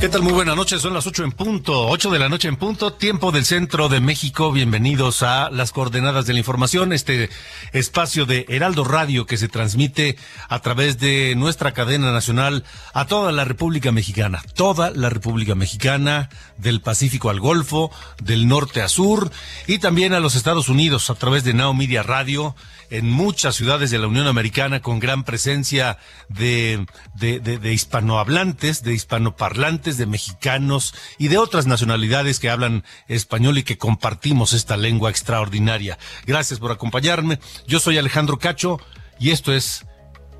[0.00, 0.22] ¿Qué tal?
[0.22, 3.32] Muy buenas noches, son las ocho en punto, ocho de la noche en punto, tiempo
[3.32, 4.52] del centro de México.
[4.52, 7.30] Bienvenidos a las coordenadas de la información, este
[7.72, 10.16] espacio de Heraldo Radio que se transmite
[10.48, 16.28] a través de nuestra cadena nacional a toda la República Mexicana, toda la República Mexicana,
[16.58, 17.90] del Pacífico al Golfo,
[18.22, 19.32] del norte a sur
[19.66, 22.54] y también a los Estados Unidos a través de Now Media Radio
[22.90, 28.82] en muchas ciudades de la Unión Americana con gran presencia de, de, de, de hispanohablantes,
[28.82, 34.76] de hispanoparlantes, de mexicanos y de otras nacionalidades que hablan español y que compartimos esta
[34.76, 35.98] lengua extraordinaria.
[36.26, 37.38] Gracias por acompañarme.
[37.66, 38.80] Yo soy Alejandro Cacho
[39.18, 39.84] y esto es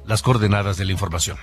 [0.07, 1.37] las coordenadas de la información.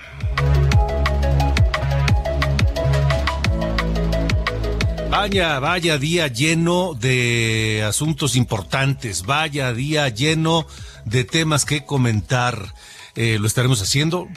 [5.18, 10.66] Vaya, vaya día lleno de asuntos importantes, vaya día lleno
[11.06, 12.74] de temas que comentar.
[13.14, 14.28] Eh, lo estaremos haciendo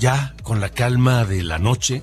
[0.00, 2.02] ya con la calma de la noche,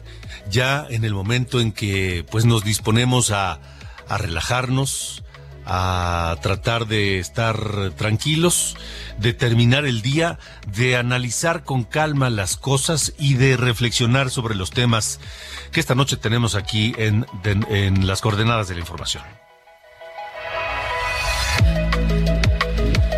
[0.50, 3.60] ya en el momento en que pues nos disponemos a,
[4.08, 5.21] a relajarnos,
[5.66, 8.76] a tratar de estar tranquilos,
[9.18, 10.40] de terminar el día,
[10.76, 15.20] de analizar con calma las cosas y de reflexionar sobre los temas
[15.72, 19.24] que esta noche tenemos aquí en, en, las coordenadas de la información.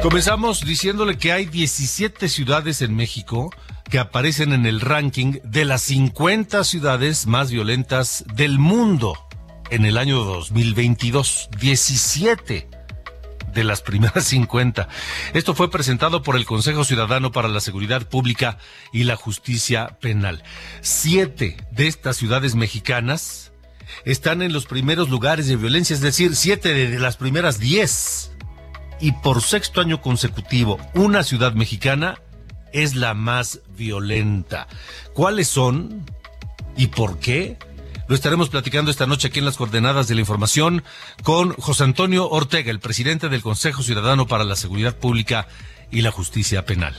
[0.02, 3.52] Comenzamos diciéndole que hay 17 ciudades en México
[3.90, 9.18] que aparecen en el ranking de las 50 ciudades más violentas del mundo
[9.74, 11.50] en el año 2022.
[11.60, 12.70] 17
[13.54, 14.88] de las primeras 50.
[15.34, 18.60] Esto fue presentado por el Consejo Ciudadano para la Seguridad Pública
[18.92, 20.44] y la Justicia Penal.
[20.82, 23.52] Siete de estas ciudades mexicanas
[24.06, 28.32] están en los primeros lugares de violencia, es decir, siete de las primeras diez.
[29.00, 32.20] Y por sexto año consecutivo, una ciudad mexicana
[32.74, 34.68] es la más violenta.
[35.14, 36.06] ¿Cuáles son
[36.78, 37.58] y por qué?
[38.08, 40.84] Lo estaremos platicando esta noche aquí en las coordenadas de la información
[41.24, 45.48] con José Antonio Ortega, el presidente del Consejo Ciudadano para la Seguridad Pública
[45.90, 46.96] y la Justicia Penal.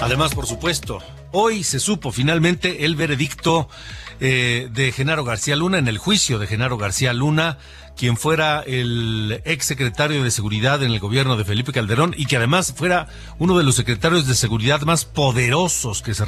[0.00, 1.02] Además, por supuesto,
[1.32, 3.68] hoy se supo finalmente el veredicto
[4.20, 7.58] eh, de Genaro García Luna en el juicio de Genaro García Luna
[7.98, 12.36] quien fuera el ex secretario de seguridad en el gobierno de Felipe Calderón y que
[12.36, 13.08] además fuera
[13.38, 16.24] uno de los secretarios de seguridad más poderosos que se,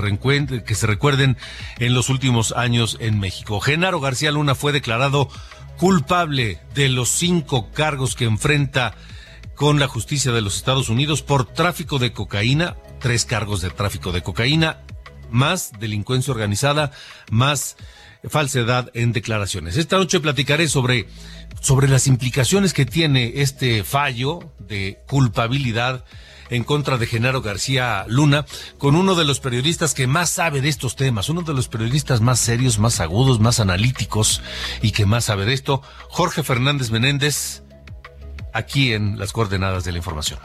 [0.66, 1.36] que se recuerden
[1.78, 3.60] en los últimos años en México.
[3.60, 5.28] Genaro García Luna fue declarado
[5.78, 8.94] culpable de los cinco cargos que enfrenta
[9.54, 14.10] con la justicia de los Estados Unidos por tráfico de cocaína, tres cargos de tráfico
[14.10, 14.80] de cocaína,
[15.30, 16.92] más delincuencia organizada,
[17.30, 17.76] más
[18.28, 19.76] falsedad en declaraciones.
[19.76, 21.08] Esta noche platicaré sobre,
[21.60, 26.04] sobre las implicaciones que tiene este fallo de culpabilidad
[26.50, 28.44] en contra de Genaro García Luna,
[28.76, 32.20] con uno de los periodistas que más sabe de estos temas, uno de los periodistas
[32.20, 34.42] más serios, más agudos, más analíticos
[34.82, 37.62] y que más sabe de esto, Jorge Fernández Menéndez,
[38.53, 40.41] aquí en las coordenadas de la información.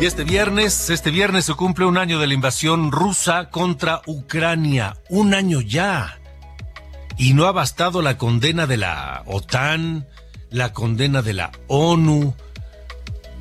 [0.00, 4.96] Y este viernes, este viernes se cumple un año de la invasión rusa contra Ucrania.
[5.08, 6.20] Un año ya.
[7.16, 10.06] Y no ha bastado la condena de la OTAN,
[10.50, 12.32] la condena de la ONU.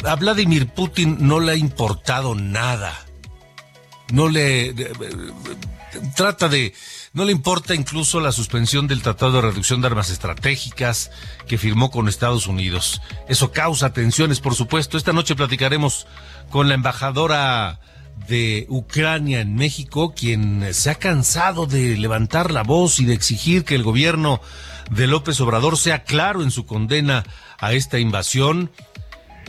[0.03, 3.05] A Vladimir Putin no le ha importado nada.
[4.11, 4.73] No le...
[6.15, 6.73] trata de...
[7.17, 11.09] No le importa incluso la suspensión del Tratado de Reducción de Armas Estratégicas
[11.47, 13.01] que firmó con Estados Unidos.
[13.27, 14.99] Eso causa tensiones, por supuesto.
[14.99, 16.05] Esta noche platicaremos
[16.51, 17.79] con la embajadora
[18.27, 23.65] de Ucrania en México, quien se ha cansado de levantar la voz y de exigir
[23.65, 24.39] que el gobierno
[24.91, 27.23] de López Obrador sea claro en su condena
[27.57, 28.69] a esta invasión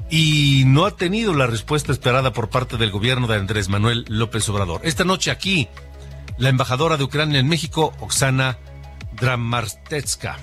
[0.08, 4.48] y no ha tenido la respuesta esperada por parte del gobierno de Andrés Manuel López
[4.48, 4.80] Obrador.
[4.84, 5.68] Esta noche aquí,
[6.38, 8.56] la embajadora de Ucrania en México, Oksana
[9.12, 10.36] Dramartetska.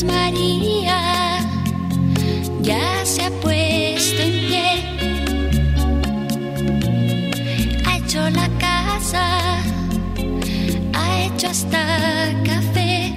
[0.00, 1.38] María
[2.62, 4.64] ya se ha puesto en pie.
[7.84, 9.60] Ha hecho la casa,
[10.94, 13.12] ha hecho hasta café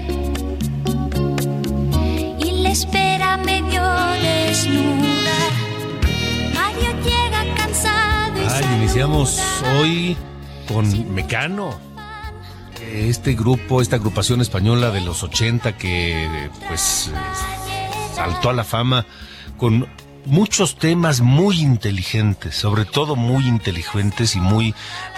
[2.39, 3.81] y le espera medio
[4.22, 5.39] desnuda.
[6.54, 9.39] Mario llega cansado y Ay, iniciamos
[9.80, 10.18] hoy
[10.68, 11.94] con Mecano.
[12.81, 17.12] Este grupo, esta agrupación española de los 80 que pues
[18.16, 19.06] saltó a la fama
[19.57, 19.88] con
[20.25, 24.74] muchos temas muy inteligentes, sobre todo muy inteligentes y muy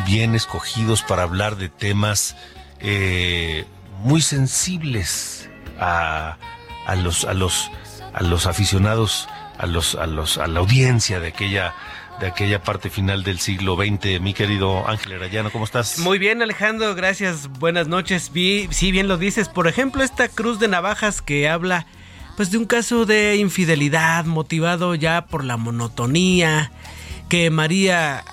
[0.05, 2.35] bien escogidos para hablar de temas
[2.79, 3.65] eh,
[4.03, 5.49] muy sensibles
[5.79, 6.37] a,
[6.85, 7.71] a los a los
[8.13, 9.27] a los aficionados,
[9.57, 11.73] a los a los a la audiencia de aquella
[12.19, 14.19] de aquella parte final del siglo XX.
[14.21, 15.99] Mi querido Ángel Arayano, ¿cómo estás?
[15.99, 17.47] Muy bien, Alejandro, gracias.
[17.59, 18.31] Buenas noches.
[18.33, 19.49] Vi, sí, bien lo dices.
[19.49, 21.85] Por ejemplo, esta cruz de navajas que habla
[22.35, 26.71] pues de un caso de infidelidad motivado ya por la monotonía,
[27.29, 28.23] que María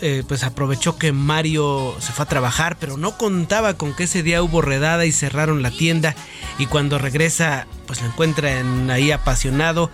[0.00, 4.22] eh, pues aprovechó que Mario se fue a trabajar, pero no contaba con que ese
[4.22, 6.14] día hubo redada y cerraron la tienda
[6.58, 9.90] y cuando regresa pues lo encuentra en- ahí apasionado,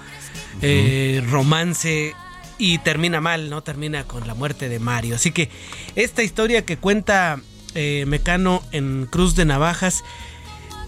[0.61, 2.15] eh, romance
[2.59, 3.63] y termina mal, ¿no?
[3.63, 5.15] Termina con la muerte de Mario.
[5.15, 5.51] Así que
[5.95, 7.41] esta historia que cuenta
[7.75, 10.03] eh, Mecano en Cruz de Navajas,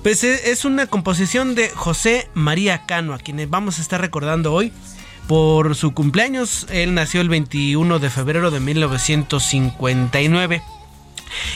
[0.03, 4.53] pues e- es una composición de José María Cano, a quien vamos a estar recordando
[4.53, 4.73] hoy
[5.29, 6.67] por su cumpleaños.
[6.71, 10.63] Él nació el 21 de febrero de 1959.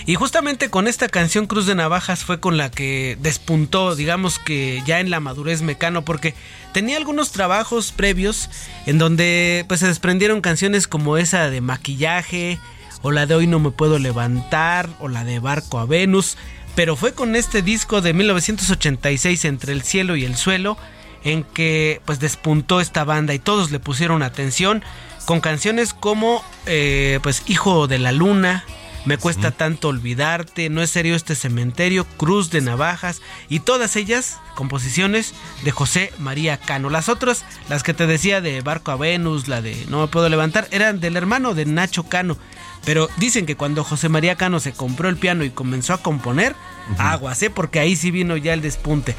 [0.07, 4.83] Y justamente con esta canción Cruz de Navajas fue con la que despuntó, digamos que
[4.87, 6.35] ya en la madurez mecano, porque
[6.73, 8.51] tenía algunos trabajos previos
[8.87, 12.59] en donde pues se desprendieron canciones como esa de maquillaje,
[13.03, 16.37] o la de Hoy no me puedo levantar, o la de Barco a Venus,
[16.75, 20.77] pero fue con este disco de 1986 Entre el cielo y el suelo
[21.25, 24.85] en que pues despuntó esta banda y todos le pusieron atención
[25.25, 28.65] con canciones como eh, pues Hijo de la Luna,
[29.05, 34.39] Me cuesta tanto olvidarte, No es serio este cementerio, Cruz de Navajas y todas ellas
[34.55, 36.89] composiciones de José María Cano.
[36.89, 40.29] Las otras, las que te decía de Barco a Venus, la de No me puedo
[40.29, 42.39] levantar, eran del hermano de Nacho Cano.
[42.85, 46.55] Pero dicen que cuando José María Cano se compró el piano y comenzó a componer,
[46.99, 47.51] aguas, ¿eh?
[47.51, 49.15] Porque ahí sí vino ya el despunte.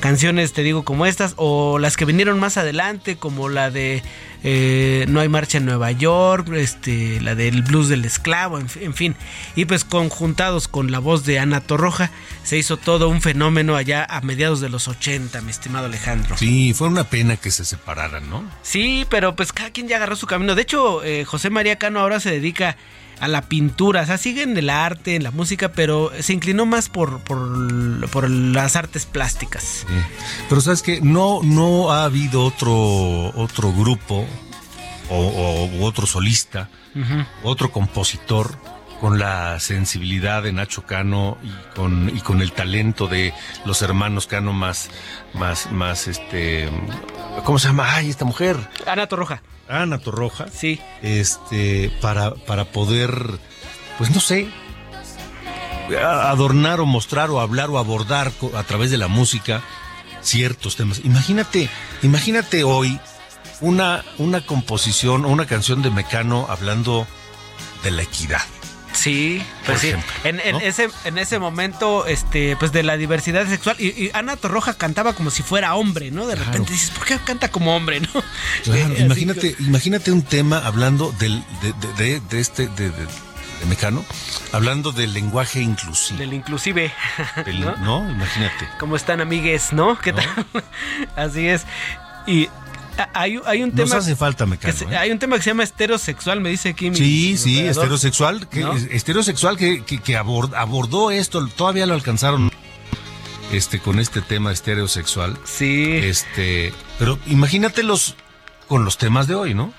[0.00, 4.02] Canciones, te digo, como estas, o las que vinieron más adelante, como la de
[4.42, 8.94] eh, No hay marcha en Nueva York, este, la del blues del esclavo, en, en
[8.94, 9.16] fin.
[9.56, 12.10] Y pues conjuntados con la voz de Ana Torroja,
[12.42, 16.36] se hizo todo un fenómeno allá a mediados de los 80, mi estimado Alejandro.
[16.36, 18.44] Sí, fue una pena que se separaran, ¿no?
[18.62, 20.54] Sí, pero pues cada quien ya agarró su camino.
[20.54, 22.76] De hecho, eh, José María Cano ahora se dedica
[23.20, 24.02] a la pintura.
[24.02, 28.08] O sea, sigue en el arte, en la música, pero se inclinó más por, por,
[28.10, 29.86] por las artes plásticas.
[29.86, 29.94] Sí.
[30.48, 34.26] Pero sabes que no, no ha habido otro, otro grupo
[35.10, 36.68] o, otro solista,
[37.42, 38.56] otro compositor
[39.00, 43.32] con la sensibilidad de Nacho Cano y con, y con el talento de
[43.64, 44.90] los hermanos Cano más,
[45.32, 46.68] más, más este,
[47.44, 47.94] ¿cómo se llama?
[47.94, 49.42] Ay, esta mujer, Ana Torroja.
[49.70, 50.48] Ana Torroja.
[50.48, 50.80] Sí.
[51.02, 53.38] este, para, para poder,
[53.98, 54.48] pues no sé,
[55.98, 59.62] adornar o mostrar o hablar o abordar a través de la música
[60.22, 61.00] ciertos temas.
[61.04, 61.68] Imagínate,
[62.02, 63.00] imagínate hoy
[63.60, 67.06] una, una composición o una canción de Mecano hablando
[67.82, 68.42] de la equidad.
[68.92, 69.88] Sí, pues Por sí.
[69.88, 70.60] ejemplo, en, en ¿no?
[70.60, 75.12] ese en ese momento, este, pues de la diversidad sexual y, y Ana Torroja cantaba
[75.14, 76.26] como si fuera hombre, ¿no?
[76.26, 76.50] De Claro.
[76.50, 78.08] repente dices, ¿por qué canta como hombre, no?
[78.64, 83.06] Claro, Eh, imagínate, imagínate un tema hablando del, de, de- de- de este, de, de-
[83.60, 84.04] de Mecano,
[84.52, 86.18] hablando del lenguaje inclusivo.
[86.18, 86.90] del inclusive,
[87.44, 87.76] Del- ¿no?
[87.76, 88.10] ¿no?
[88.10, 88.68] Imagínate.
[88.78, 89.98] ¿Cómo están, amigues, no?
[89.98, 90.26] ¿Qué tal?
[91.16, 91.64] Así es.
[92.26, 92.48] Y
[93.14, 94.74] hay, hay un Nos tema hace falta Mecano.
[94.74, 94.96] se- ¿eh?
[94.96, 97.84] hay un tema que se llama heterosexual, me dice aquí mi Sí, mi sí, operador.
[97.84, 98.72] heterosexual, que, ¿No?
[98.74, 102.50] es- heterosexual que, que, que abord- abordó esto, todavía lo alcanzaron
[103.52, 105.36] este con este tema heterosexual.
[105.44, 105.90] Sí.
[106.02, 108.14] Este, pero imagínatelos
[108.68, 109.72] con los temas de hoy, ¿no?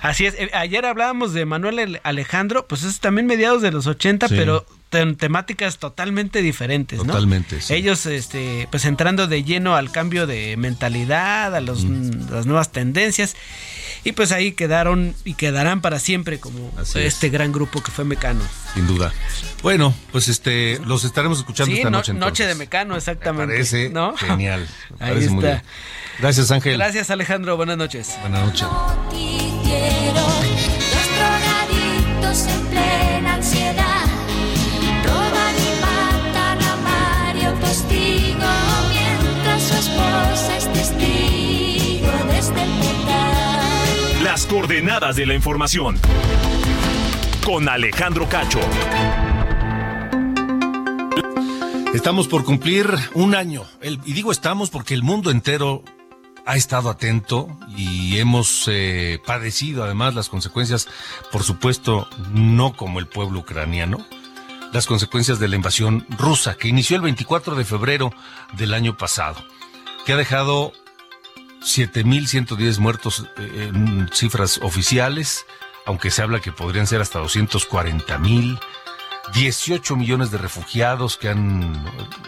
[0.00, 0.34] Así es.
[0.38, 4.34] Eh, Ayer hablábamos de Manuel Ale- Alejandro, pues es también mediados de los 80, Sí.
[4.36, 7.04] pero temáticas totalmente diferentes, ¿no?
[7.12, 7.74] Totalmente, sí.
[7.74, 13.36] Ellos, este, pues entrando de lleno al cambio de mentalidad, a los, las nuevas tendencias,
[14.04, 17.14] y pues ahí quedaron y quedarán para siempre como Así es.
[17.14, 18.40] este gran grupo que fue Mecano.
[18.74, 19.12] Sin duda.
[19.62, 22.12] Bueno, pues este, los estaremos escuchando Sí, esta no- noche.
[22.14, 22.58] Noche de entonces.
[22.68, 23.54] Mecano, Me exactamente.
[23.54, 24.16] parece ¿no?
[24.16, 24.66] genial.
[24.98, 25.56] Me Ahí parece muy está.
[25.60, 25.72] bien.
[26.20, 26.76] Gracias, Ángel.
[26.78, 27.56] Gracias, Alejandro.
[27.56, 28.16] Buenas noches.
[28.22, 28.66] Buenas noches.
[37.68, 38.48] Postigo
[38.88, 44.24] mientras su esposa es testigo desde el portal.
[44.24, 45.98] Las coordenadas de la información.
[47.44, 48.60] Con Alejandro Cacho.
[51.92, 53.64] Estamos por cumplir un año.
[53.82, 55.82] El- y digo estamos porque el mundo entero
[56.46, 60.88] ha estado atento y hemos eh, padecido además las consecuencias,
[61.30, 64.06] por supuesto, no como el pueblo ucraniano,
[64.72, 68.12] las consecuencias de la invasión rusa que inició el 24 de febrero
[68.54, 69.42] del año pasado,
[70.04, 70.72] que ha dejado
[71.60, 75.46] 7.110 muertos eh, en cifras oficiales,
[75.86, 78.60] aunque se habla que podrían ser hasta 240.000.
[79.34, 81.84] 18 millones de refugiados que han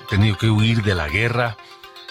[0.08, 1.56] tenido que huir de la guerra,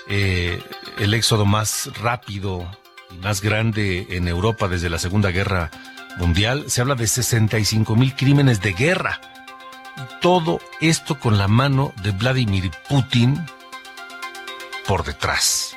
[0.07, 0.63] eh,
[0.97, 2.67] el éxodo más rápido
[3.11, 5.69] y más grande en Europa desde la Segunda Guerra
[6.17, 6.65] Mundial.
[6.67, 9.21] Se habla de 65 mil crímenes de guerra.
[9.99, 13.45] Y todo esto con la mano de Vladimir Putin
[14.87, 15.75] por detrás.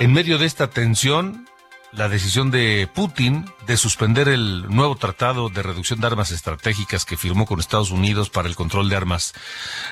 [0.00, 1.48] En medio de esta tensión,
[1.92, 7.16] la decisión de Putin de suspender el nuevo tratado de reducción de armas estratégicas que
[7.16, 9.32] firmó con Estados Unidos para el control de armas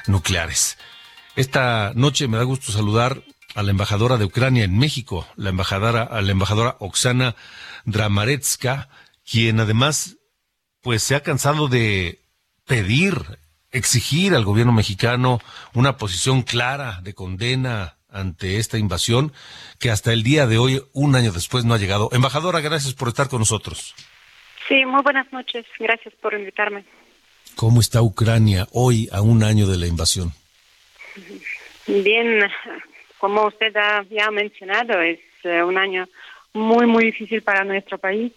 [0.06, 0.76] nucleares.
[1.36, 3.22] Esta noche me da gusto saludar
[3.54, 7.36] a la embajadora de Ucrania en México, la embajadora, a la embajadora Oksana
[7.84, 8.88] Dramaretska,
[9.24, 10.16] quien además
[10.82, 12.25] pues se ha cansado de
[12.66, 13.14] pedir,
[13.70, 15.40] exigir al gobierno mexicano
[15.74, 19.32] una posición clara de condena ante esta invasión
[19.78, 22.08] que hasta el día de hoy, un año después, no ha llegado.
[22.12, 23.94] Embajadora, gracias por estar con nosotros.
[24.68, 25.64] Sí, muy buenas noches.
[25.78, 26.84] Gracias por invitarme.
[27.54, 30.32] ¿Cómo está Ucrania hoy a un año de la invasión?
[31.86, 32.40] Bien,
[33.18, 36.08] como usted ha, ya ha mencionado, es eh, un año
[36.52, 38.32] muy, muy difícil para nuestro país.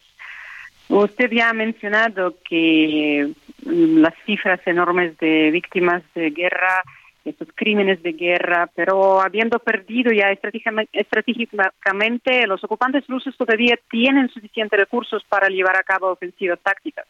[0.87, 3.31] Usted ya ha mencionado que
[3.65, 6.83] las cifras enormes de víctimas de guerra,
[7.25, 14.79] estos crímenes de guerra, pero habiendo perdido ya estratégicamente, los ocupantes rusos todavía tienen suficientes
[14.79, 17.05] recursos para llevar a cabo ofensivas tácticas.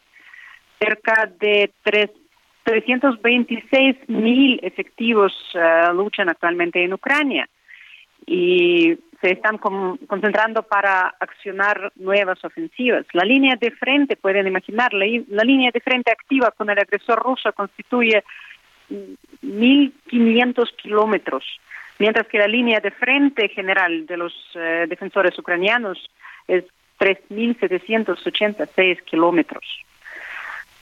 [0.78, 2.10] Cerca de tres
[2.62, 7.48] 326 mil efectivos eh, luchan actualmente en Ucrania
[8.26, 13.04] y se están con- concentrando para accionar nuevas ofensivas.
[13.12, 17.22] La línea de frente, pueden imaginar, la, la línea de frente activa con el agresor
[17.22, 18.24] ruso constituye
[18.88, 19.12] mm,
[19.46, 21.44] 1.500 kilómetros,
[21.98, 25.98] mientras que la línea de frente general de los eh, defensores ucranianos
[26.48, 26.64] es
[26.98, 29.64] 3.786 kilómetros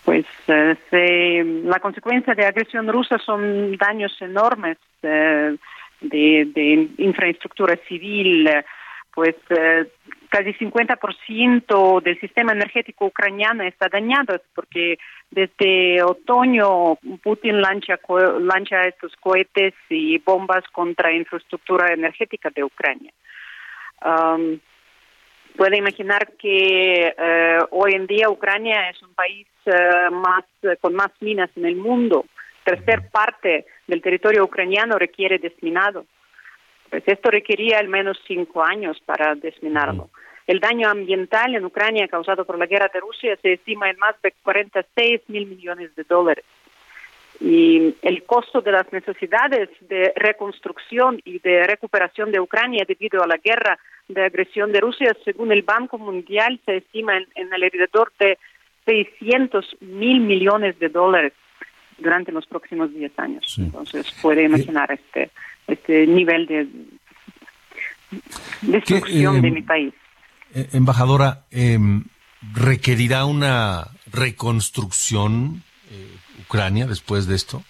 [0.05, 5.57] pues eh, se- la consecuencia de agresión rusa son daños enormes eh,
[6.01, 8.49] de, de infraestructura civil,
[9.15, 9.87] pues eh,
[10.29, 14.99] casi 50% del sistema energético ucraniano está dañado porque
[15.31, 17.99] desde otoño Putin lancha,
[18.41, 23.13] lancha estos cohetes y bombas contra infraestructura energética de Ucrania.
[25.57, 30.45] Puede imaginar que eh, hoy en día Ucrania es un país eh, más
[30.81, 32.27] con más minas en el mundo.
[32.69, 36.05] Tercer parte del territorio ucraniano requiere desminado.
[36.91, 40.11] Pues esto requería al menos cinco años para desminarlo.
[40.47, 44.21] El daño ambiental en Ucrania causado por la guerra de Rusia se estima en más
[44.23, 46.45] de 46 mil millones de dólares.
[47.41, 53.27] Y el costo de las necesidades de reconstrucción y de recuperación de Ucrania debido a
[53.27, 58.13] la guerra de agresión de Rusia, según el Banco Mundial, se estima en, en alrededor
[58.19, 58.37] de
[58.85, 61.33] 600 mil millones de dólares
[61.99, 63.57] durante los próximos 10 años.
[63.59, 65.31] Entonces, puede imaginar este,
[65.67, 66.69] este nivel de
[68.63, 69.95] destrucción de em, mi país.
[70.55, 72.05] eh, embajadora, em,
[72.55, 77.63] ¿requerirá una reconstrucción eh, Ucrania después de esto?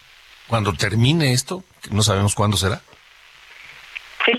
[0.47, 2.81] Cuando termine esto, que no sabemos cuándo será.
[4.25, 4.33] Sí,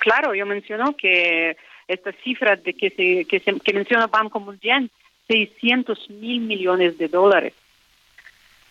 [0.00, 1.56] claro, yo menciono que
[1.88, 4.90] esta cifra de que se, que, se, que menciona Banco Mundial,
[5.28, 7.54] 600 mil millones de dólares.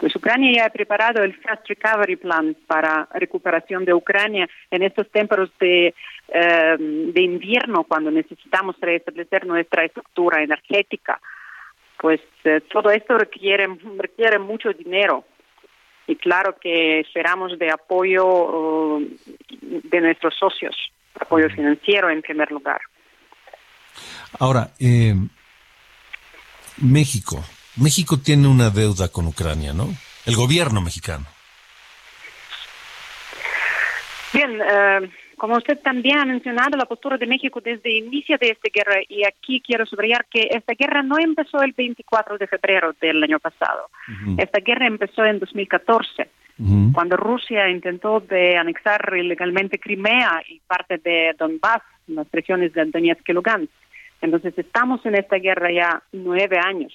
[0.02, 5.08] Pues Ucrania ya ha preparado el Fast Recovery Plan para recuperación de Ucrania en estos
[5.12, 5.94] tiempos de,
[6.28, 11.22] eh, de invierno, cuando necesitamos restablecer nuestra estructura energética.
[12.00, 13.68] Pues eh, todo esto requiere,
[14.00, 15.24] requiere mucho dinero.
[16.08, 19.08] Y claro que esperamos de apoyo uh,
[19.62, 20.76] de nuestros socios,
[21.14, 22.82] apoyo financiero en primer lugar.
[24.40, 25.14] Ahora, eh,
[26.78, 27.44] México.
[27.82, 29.90] México tiene una deuda con Ucrania, ¿no?
[30.26, 31.26] El gobierno mexicano.
[34.34, 38.50] Bien, eh, como usted también ha mencionado, la postura de México desde el inicio de
[38.52, 42.94] esta guerra, y aquí quiero subrayar que esta guerra no empezó el 24 de febrero
[43.02, 43.90] del año pasado.
[44.38, 46.30] Esta guerra empezó en 2014,
[46.94, 53.28] cuando Rusia intentó de anexar ilegalmente Crimea y parte de Donbass, las regiones de Donetsk
[53.28, 53.74] y Lugansk.
[54.22, 56.94] Entonces estamos en esta guerra ya nueve años.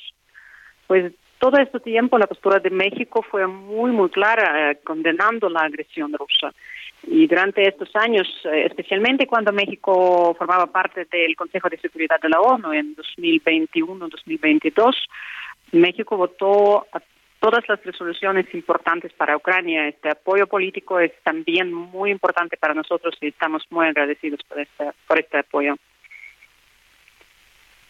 [0.86, 5.60] Pues todo este tiempo la postura de México fue muy, muy clara, eh, condenando la
[5.60, 6.52] agresión rusa.
[7.06, 12.28] Y durante estos años, eh, especialmente cuando México formaba parte del Consejo de Seguridad de
[12.28, 14.96] la ONU en 2021-2022,
[15.72, 17.00] México votó a
[17.38, 19.88] todas las resoluciones importantes para Ucrania.
[19.88, 24.90] Este apoyo político es también muy importante para nosotros y estamos muy agradecidos por este,
[25.06, 25.76] por este apoyo.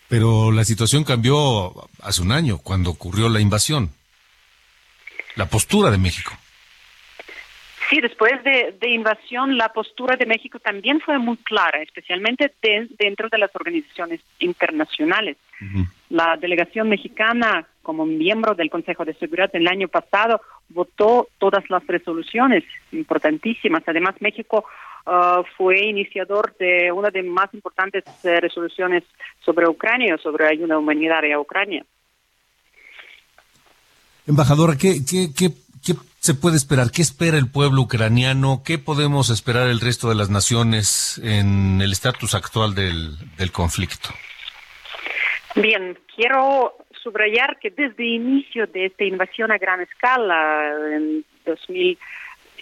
[0.09, 1.73] Pero la situación cambió
[2.03, 3.91] hace un año, cuando ocurrió la invasión.
[5.35, 6.33] La postura de México.
[7.91, 12.89] Sí, después de, de invasión, la postura de México también fue muy clara, especialmente de-
[12.99, 15.37] dentro de las organizaciones internacionales.
[16.11, 21.87] La delegación mexicana, como miembro del Consejo de Seguridad el año pasado, votó todas las
[21.87, 23.83] resoluciones importantísimas.
[23.87, 24.65] Además, México
[25.07, 29.05] ah, fue iniciador de una de las más importantes eh, resoluciones
[29.45, 31.85] sobre Ucrania, sobre ayuda humanitaria a Ucrania.
[34.27, 35.51] Embajadora, ¿qué, qué, qué,
[35.85, 36.91] qué se puede esperar?
[36.91, 38.63] ¿Qué espera el pueblo ucraniano?
[38.65, 44.09] ¿Qué podemos esperar el resto de las naciones en el estatus actual del, del conflicto?
[45.55, 51.99] Bien, quiero subrayar que desde el inicio de esta invasión a gran escala, en 2000,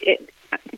[0.03, 0.21] eh,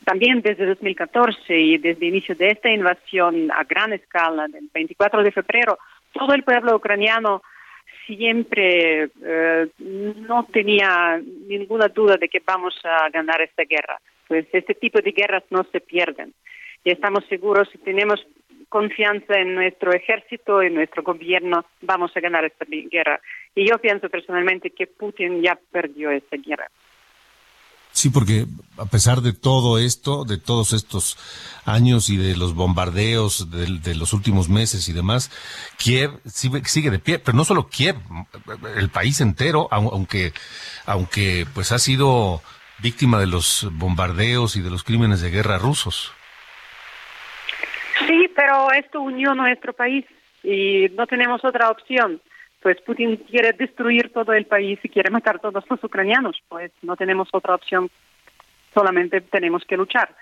[0.04, 5.22] también desde 2014 y desde el inicio de esta invasión a gran escala, del 24
[5.22, 5.78] de febrero,
[6.12, 7.42] todo el pueblo ucraniano
[8.06, 13.98] siempre eh, no tenía ninguna duda de que vamos a ganar esta guerra.
[14.28, 16.32] Pues este tipo de guerras no se pierden.
[16.84, 18.24] Y estamos seguros, si tenemos
[18.68, 23.20] confianza en nuestro ejército, en nuestro gobierno, vamos a ganar esta guerra.
[23.54, 26.68] Y yo pienso personalmente que Putin ya perdió esta guerra.
[28.06, 28.46] Sí, porque
[28.78, 31.18] a pesar de todo esto, de todos estos
[31.64, 35.32] años y de los bombardeos de, de los últimos meses y demás,
[35.76, 37.96] Kiev sigue, sigue de pie, pero no solo Kiev,
[38.76, 40.32] el país entero, au- aunque,
[40.84, 42.42] aunque pues ha sido
[42.78, 46.12] víctima de los bombardeos y de los crímenes de guerra rusos.
[48.06, 50.04] Sí, pero esto unió nuestro país
[50.44, 52.22] y no tenemos otra opción.
[52.66, 56.36] Pues Putin quiere destruir todo el país y quiere matar a todos los ucranianos.
[56.48, 57.88] Pues no tenemos otra opción,
[58.74, 60.16] solamente tenemos que luchar.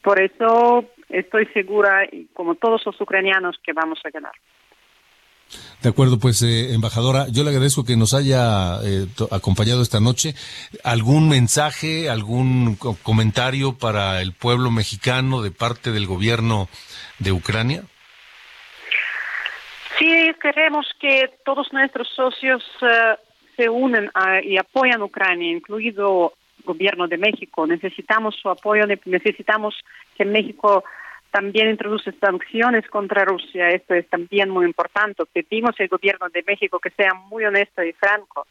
[0.00, 4.32] Por eso estoy segura, como todos los ucranianos, que vamos a ganar.
[5.82, 10.34] De acuerdo, pues, eh, embajadora, yo le agradezco que nos haya eh, acompañado esta noche.
[10.82, 16.70] ¿Algún mensaje, algún co- comentario para el pueblo mexicano de parte del gobierno
[17.18, 17.82] de Ucrania?
[19.98, 23.16] Sí, queremos que todos nuestros socios eh,
[23.56, 27.66] se unen a- y apoyan a Ucrania, incluido el gobierno de México.
[27.66, 29.74] Necesitamos su apoyo, ne- necesitamos
[30.16, 30.84] que México
[31.30, 33.70] también introduce sanciones contra Rusia.
[33.70, 35.24] Esto es también muy importante.
[35.32, 38.46] Pedimos al gobierno de México que sea muy honesto y franco,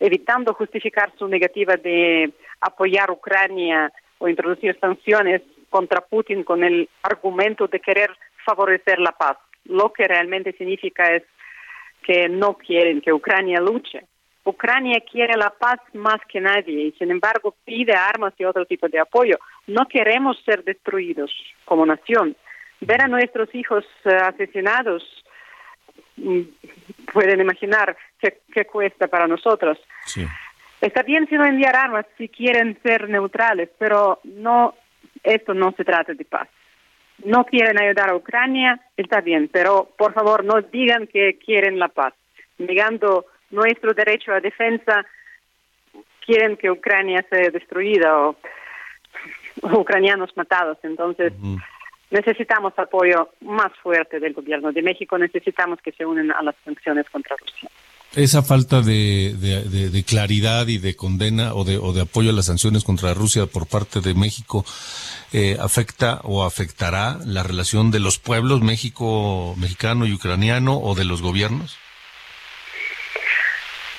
[0.00, 6.88] evitando justificar su negativa de apoyar a Ucrania o introducir sanciones contra Putin con el
[7.02, 8.10] argumento de querer
[8.44, 9.36] favorecer la paz.
[9.68, 11.22] Lo que realmente significa es
[12.02, 14.04] que no quieren que Ucrania luche.
[14.44, 18.88] Ucrania quiere la paz más que nadie y sin embargo pide armas y otro tipo
[18.88, 19.38] de apoyo.
[19.66, 21.32] No queremos ser destruidos
[21.64, 22.36] como nación.
[22.80, 25.02] Ver a nuestros hijos eh, asesinados
[26.16, 26.42] mm,
[27.12, 29.78] pueden imaginar qué, qué cuesta para nosotros.
[30.04, 30.24] Sí.
[30.80, 34.74] Está bien si no enviar armas si quieren ser neutrales, pero no,
[35.24, 36.48] esto no se trata de paz.
[37.24, 41.88] No quieren ayudar a Ucrania, está bien, pero por favor no digan que quieren la
[41.88, 42.14] paz.
[42.58, 45.04] Negando nuestro derecho a defensa,
[46.24, 48.36] quieren que Ucrania sea destruida o,
[49.62, 50.78] o ucranianos matados.
[50.82, 51.32] Entonces,
[52.10, 57.08] necesitamos apoyo más fuerte del gobierno de México, necesitamos que se unen a las sanciones
[57.10, 57.70] contra Rusia.
[58.14, 62.84] Esa falta de, claridad y de condena o de, o de apoyo a las sanciones
[62.84, 64.64] contra Rusia por parte de México
[65.32, 71.04] eh, afecta o afectará la relación de los pueblos México, mexicano y ucraniano o de
[71.04, 71.78] los gobiernos?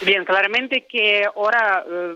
[0.05, 2.15] Bien, claramente que ahora eh,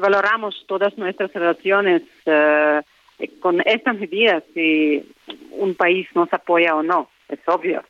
[0.00, 2.80] valoramos todas nuestras relaciones eh,
[3.40, 5.04] con estas medidas, si
[5.52, 7.84] un país nos apoya o no, es obvio.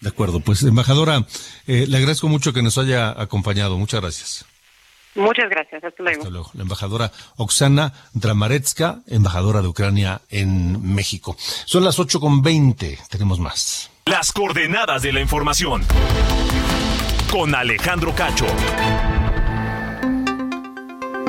[0.00, 1.26] De acuerdo, pues embajadora,
[1.66, 3.78] eh, le agradezco mucho que nos haya acompañado.
[3.78, 4.44] Muchas gracias.
[5.14, 6.20] Muchas gracias, hasta luego.
[6.20, 6.50] Hasta luego.
[6.52, 11.36] La embajadora Oksana Dramaretska, embajadora de Ucrania en México.
[11.64, 12.98] Son las ocho con veinte.
[13.08, 13.90] Tenemos más.
[14.04, 15.82] Las coordenadas de la información.
[17.30, 18.46] Con Alejandro Cacho.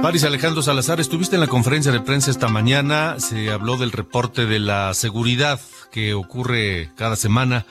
[0.02, 3.20] Paris Alejandro Salazar, estuviste en la conferencia de prensa esta mañana.
[3.20, 5.60] Se habló del reporte de la seguridad
[5.92, 7.66] que ocurre cada semana.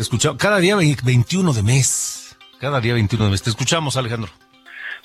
[0.00, 2.34] Te escuchamos, cada día ve- 21 de mes.
[2.58, 3.42] Cada día 21 de mes.
[3.42, 4.32] Te escuchamos, Alejandro.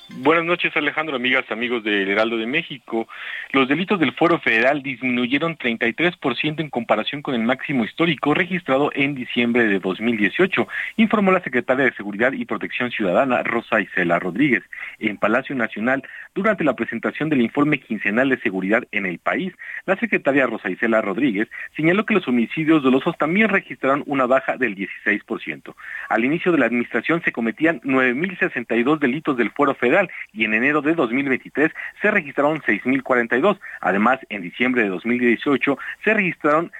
[0.07, 3.07] Buenas noches, Alejandro, amigas, amigos del Heraldo de México.
[3.51, 9.15] Los delitos del Foro Federal disminuyeron 33% en comparación con el máximo histórico registrado en
[9.15, 14.61] diciembre de 2018, informó la secretaria de Seguridad y Protección Ciudadana, Rosa Isela Rodríguez,
[14.99, 16.03] en Palacio Nacional
[16.35, 19.53] durante la presentación del informe quincenal de seguridad en el país.
[19.87, 24.75] La secretaria Rosa Isela Rodríguez señaló que los homicidios dolosos también registraron una baja del
[24.75, 25.73] 16%.
[26.09, 29.94] Al inicio de la administración se cometían 9.062 delitos del Foro Federal
[30.33, 33.59] y en enero de 2023 se registraron 6.042.
[33.81, 36.71] Además, en diciembre de 2018 se registraron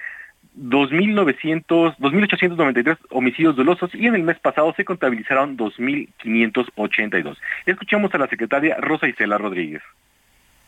[0.58, 7.36] 2.900, 2.893 homicidios dolosos y en el mes pasado se contabilizaron 2.582.
[7.66, 9.82] Escuchamos a la secretaria Rosa Isela Rodríguez.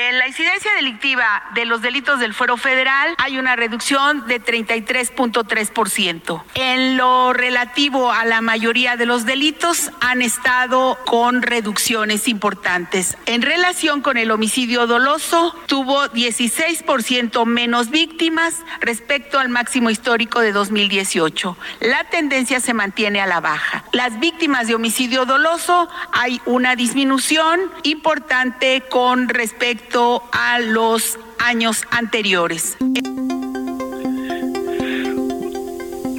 [0.00, 6.44] En la incidencia delictiva de los delitos del fuero federal hay una reducción de 33.3%.
[6.54, 13.18] En lo relativo a la mayoría de los delitos han estado con reducciones importantes.
[13.26, 20.52] En relación con el homicidio doloso, tuvo 16% menos víctimas respecto al máximo histórico de
[20.52, 21.56] 2018.
[21.80, 23.82] La tendencia se mantiene a la baja.
[23.90, 32.76] Las víctimas de homicidio doloso hay una disminución importante con respecto a los años anteriores.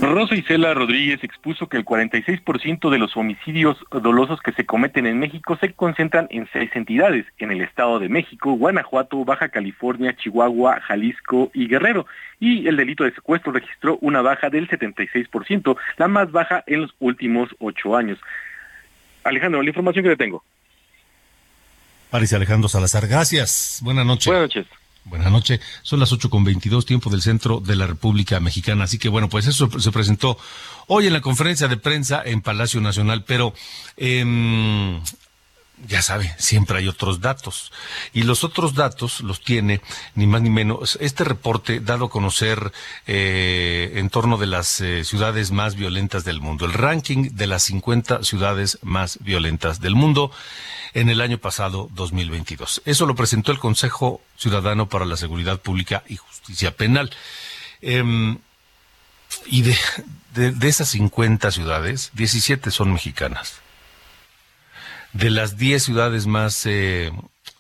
[0.02, 5.20] Rosa Isela Rodríguez expuso que el 46% de los homicidios dolosos que se cometen en
[5.20, 10.80] México se concentran en seis entidades, en el Estado de México, Guanajuato, Baja California, Chihuahua,
[10.82, 12.08] Jalisco y Guerrero.
[12.40, 16.96] Y el delito de secuestro registró una baja del 76%, la más baja en los
[17.00, 18.18] últimos ocho años.
[19.24, 20.44] Alejandro, la información que te tengo.
[22.10, 23.80] Paris Alejandro Salazar, gracias.
[23.82, 24.28] Buenas noches.
[24.28, 24.68] Buenas noches.
[25.06, 25.60] Buenas noches.
[25.82, 28.84] Son las ocho con veintidós, tiempo del centro de la República Mexicana.
[28.84, 30.38] Así que bueno, pues eso se presentó
[30.88, 33.24] hoy en la conferencia de prensa en Palacio Nacional.
[33.26, 33.54] Pero
[33.98, 35.00] em,
[35.88, 37.72] ya sabe, siempre hay otros datos.
[38.14, 39.82] Y los otros datos los tiene,
[40.16, 42.72] ni más ni menos, este reporte dado a conocer
[43.08, 46.66] eh, en torno de las eh, ciudades más violentas del mundo.
[46.66, 50.32] El ranking de las 50 ciudades más violentas del mundo
[50.94, 52.82] en el año pasado 2022.
[52.86, 57.12] Eso lo presentó el Consejo Ciudadano para la Seguridad Pública y Justicia Penal.
[57.82, 58.40] Em,
[59.46, 59.76] y de,
[60.68, 63.62] esas 50 ciudades, 17 son mexicanas.
[65.14, 67.12] De las 10 ciudades más, eh,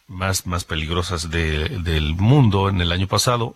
[0.07, 3.55] más, más peligrosas de- del mundo en el año pasado,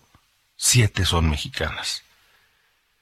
[0.56, 2.04] 7 son mexicanas.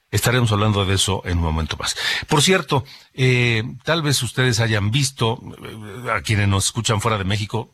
[0.10, 1.96] Estaremos hablando de eso en un momento más.
[2.28, 7.24] Por cierto, eh, tal vez ustedes hayan visto, eh, a quienes nos escuchan fuera de
[7.24, 7.74] México,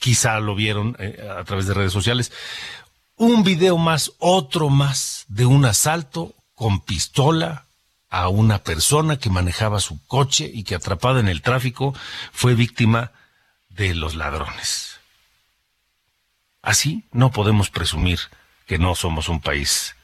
[0.00, 0.96] quizá lo vieron
[1.38, 2.32] a través de redes sociales,
[3.16, 7.65] un video más, otro más, de un asalto con pistola
[8.16, 11.94] a una persona que manejaba su coche y que atrapada en el tráfico
[12.32, 13.12] fue víctima
[13.68, 15.00] de los ladrones.
[16.62, 18.18] Así no podemos presumir
[18.66, 19.96] que no somos un país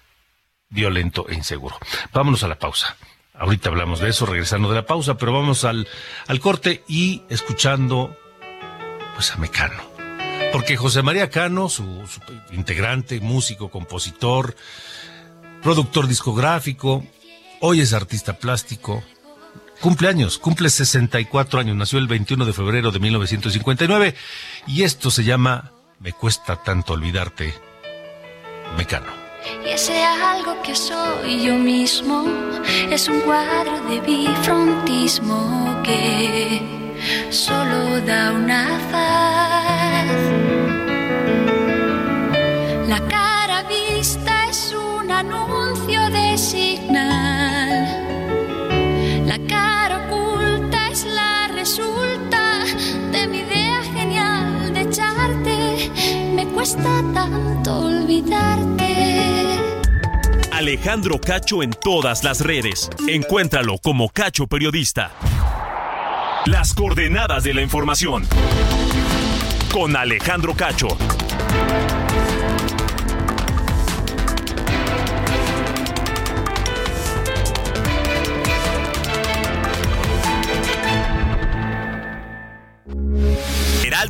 [0.69, 1.79] violento e inseguro.
[2.13, 2.97] Vámonos a la pausa.
[3.33, 5.89] Ahorita hablamos de eso, regresando de la pausa, pero vamos al,
[6.27, 8.15] al corte y escuchando
[9.15, 9.83] pues a Mecano.
[10.53, 12.21] Porque José María Cano, su, su
[12.55, 14.55] integrante, músico, compositor,
[15.63, 17.07] productor discográfico,
[17.65, 19.05] hoy es artista plástico,
[19.81, 24.15] cumple años, cumple 64 años, nació el 21 de febrero de 1959
[24.67, 25.71] y esto se llama
[26.01, 27.55] Me cuesta tanto olvidarte,
[28.77, 29.13] Mecano.
[29.65, 32.27] Y ese algo que soy yo mismo
[32.91, 36.61] es un cuadro de bifrontismo que
[37.31, 40.07] solo da una faz.
[42.89, 46.33] La cara vista es un anuncio de.
[56.63, 58.95] Cuesta tanto olvidarte.
[60.53, 62.89] Alejandro Cacho en todas las redes.
[63.09, 65.11] Encuéntralo como Cacho Periodista.
[66.47, 68.29] Las coordenadas de la información.
[69.73, 70.87] Con Alejandro Cacho.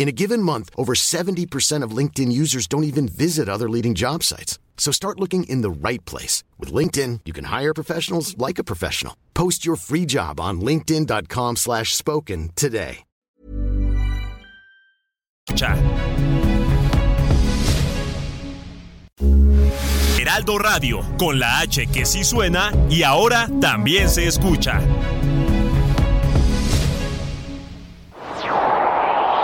[0.00, 4.22] In a given month, over 70% of LinkedIn users don't even visit other leading job
[4.22, 4.58] sites.
[4.78, 6.42] So start looking in the right place.
[6.58, 9.14] With LinkedIn, you can hire professionals like a professional.
[9.34, 13.00] Post your free job on linkedin.com slash spoken today.
[20.18, 24.80] Heraldo Radio, con la H que sí suena y ahora también se escucha.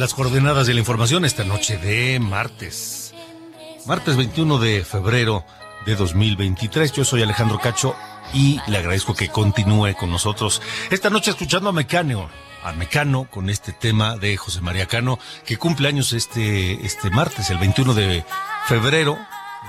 [0.00, 3.12] Las coordenadas de la información esta noche de martes.
[3.84, 5.44] Martes 21 de febrero
[5.84, 6.90] de 2023.
[6.92, 7.94] Yo soy Alejandro Cacho
[8.32, 12.30] y le agradezco que continúe con nosotros esta noche escuchando a Mecano.
[12.64, 17.50] A Mecano con este tema de José María Cano que cumple años este, este martes,
[17.50, 18.24] el 21 de
[18.68, 19.18] febrero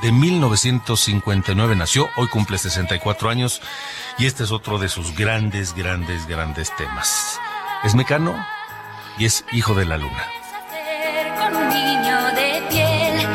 [0.02, 3.62] de 1959 nació, hoy cumple 64 años
[4.18, 7.38] y este es otro de sus grandes, grandes, grandes temas.
[7.84, 8.61] Es Mecano
[9.18, 10.26] y es hijo de la luna.
[10.68, 13.28] Hacer con un niño de piel.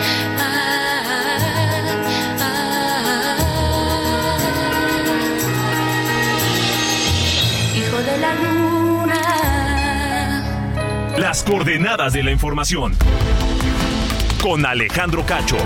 [7.77, 9.21] Hijo de la luna.
[11.19, 12.97] Las coordenadas de la información.
[14.43, 15.57] Con Alejandro Cacho.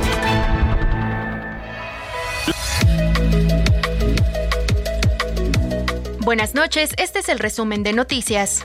[6.21, 8.65] Buenas noches, este es el resumen de noticias.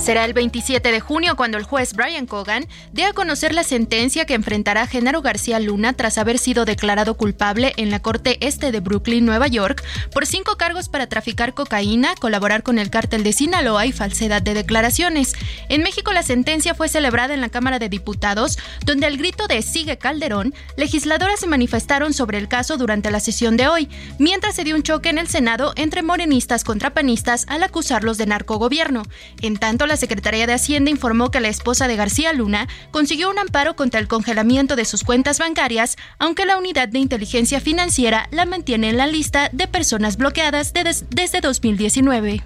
[0.00, 4.24] Será el 27 de junio cuando el juez Brian Cogan dé a conocer la sentencia
[4.24, 8.80] que enfrentará Genaro García Luna tras haber sido declarado culpable en la Corte Este de
[8.80, 13.84] Brooklyn, Nueva York, por cinco cargos para traficar cocaína, colaborar con el cártel de Sinaloa
[13.84, 15.34] y falsedad de declaraciones.
[15.68, 19.60] En México la sentencia fue celebrada en la Cámara de Diputados, donde al grito de
[19.60, 24.64] Sigue Calderón, legisladoras se manifestaron sobre el caso durante la sesión de hoy, mientras se
[24.64, 29.02] dio un choque en el Senado entre morenistas contra panistas al acusarlos de narcogobierno.
[29.42, 33.40] En tanto, la Secretaría de Hacienda informó que la esposa de García Luna consiguió un
[33.40, 38.46] amparo contra el congelamiento de sus cuentas bancarias, aunque la unidad de inteligencia financiera la
[38.46, 42.40] mantiene en la lista de personas bloqueadas de des- desde 2019.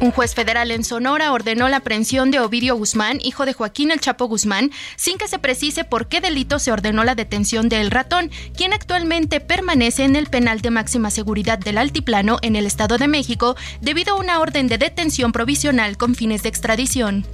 [0.00, 4.00] Un juez federal en Sonora ordenó la aprehensión de Ovidio Guzmán, hijo de Joaquín El
[4.00, 7.90] Chapo Guzmán, sin que se precise por qué delito se ordenó la detención de El
[7.90, 12.96] Ratón, quien actualmente permanece en el penal de máxima seguridad del Altiplano en el Estado
[12.96, 17.26] de México debido a una orden de detención provisional con fines de extradición.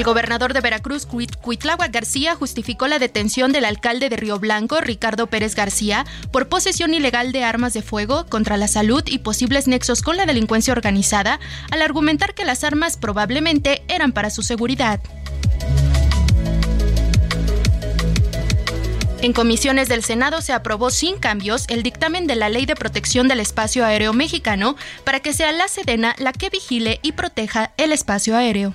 [0.00, 5.26] El gobernador de Veracruz, Cuitláhuac García, justificó la detención del alcalde de Río Blanco, Ricardo
[5.26, 10.00] Pérez García, por posesión ilegal de armas de fuego contra la salud y posibles nexos
[10.00, 11.38] con la delincuencia organizada,
[11.70, 15.00] al argumentar que las armas probablemente eran para su seguridad.
[19.20, 23.28] En comisiones del Senado se aprobó sin cambios el dictamen de la Ley de Protección
[23.28, 27.92] del Espacio Aéreo Mexicano para que sea la Sedena la que vigile y proteja el
[27.92, 28.72] espacio aéreo.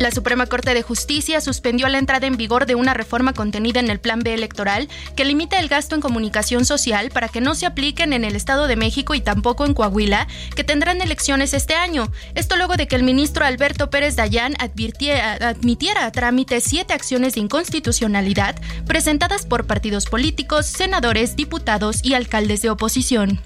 [0.00, 3.90] La Suprema Corte de Justicia suspendió la entrada en vigor de una reforma contenida en
[3.90, 7.66] el Plan B electoral que limita el gasto en comunicación social para que no se
[7.66, 12.12] apliquen en el Estado de México y tampoco en Coahuila, que tendrán elecciones este año.
[12.36, 17.40] Esto luego de que el ministro Alberto Pérez Dayán admitiera a trámite siete acciones de
[17.40, 18.54] inconstitucionalidad
[18.86, 23.40] presentadas por partidos políticos, senadores, diputados y alcaldes de oposición.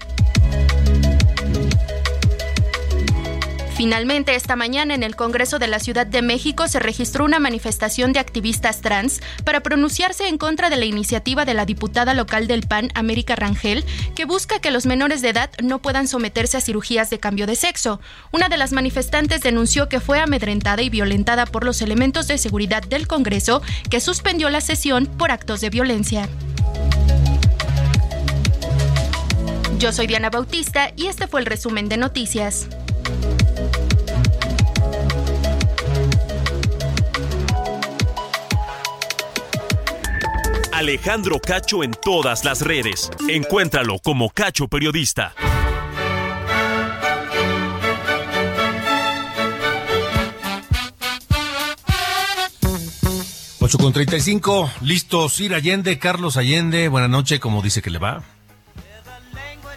[3.83, 8.13] Finalmente, esta mañana en el Congreso de la Ciudad de México se registró una manifestación
[8.13, 12.63] de activistas trans para pronunciarse en contra de la iniciativa de la diputada local del
[12.63, 17.11] PAN, América Rangel, que busca que los menores de edad no puedan someterse a cirugías
[17.11, 18.01] de cambio de sexo.
[18.31, 22.85] Una de las manifestantes denunció que fue amedrentada y violentada por los elementos de seguridad
[22.85, 26.29] del Congreso, que suspendió la sesión por actos de violencia.
[29.81, 32.69] Yo soy Diana Bautista y este fue el resumen de noticias.
[40.83, 43.09] Alejandro Cacho en todas las redes.
[43.29, 45.33] Encuéntralo como Cacho Periodista.
[53.61, 57.91] Ocho con treinta y cinco, listos, Ir Allende, Carlos Allende, buena noche, como dice que
[57.91, 58.25] le va.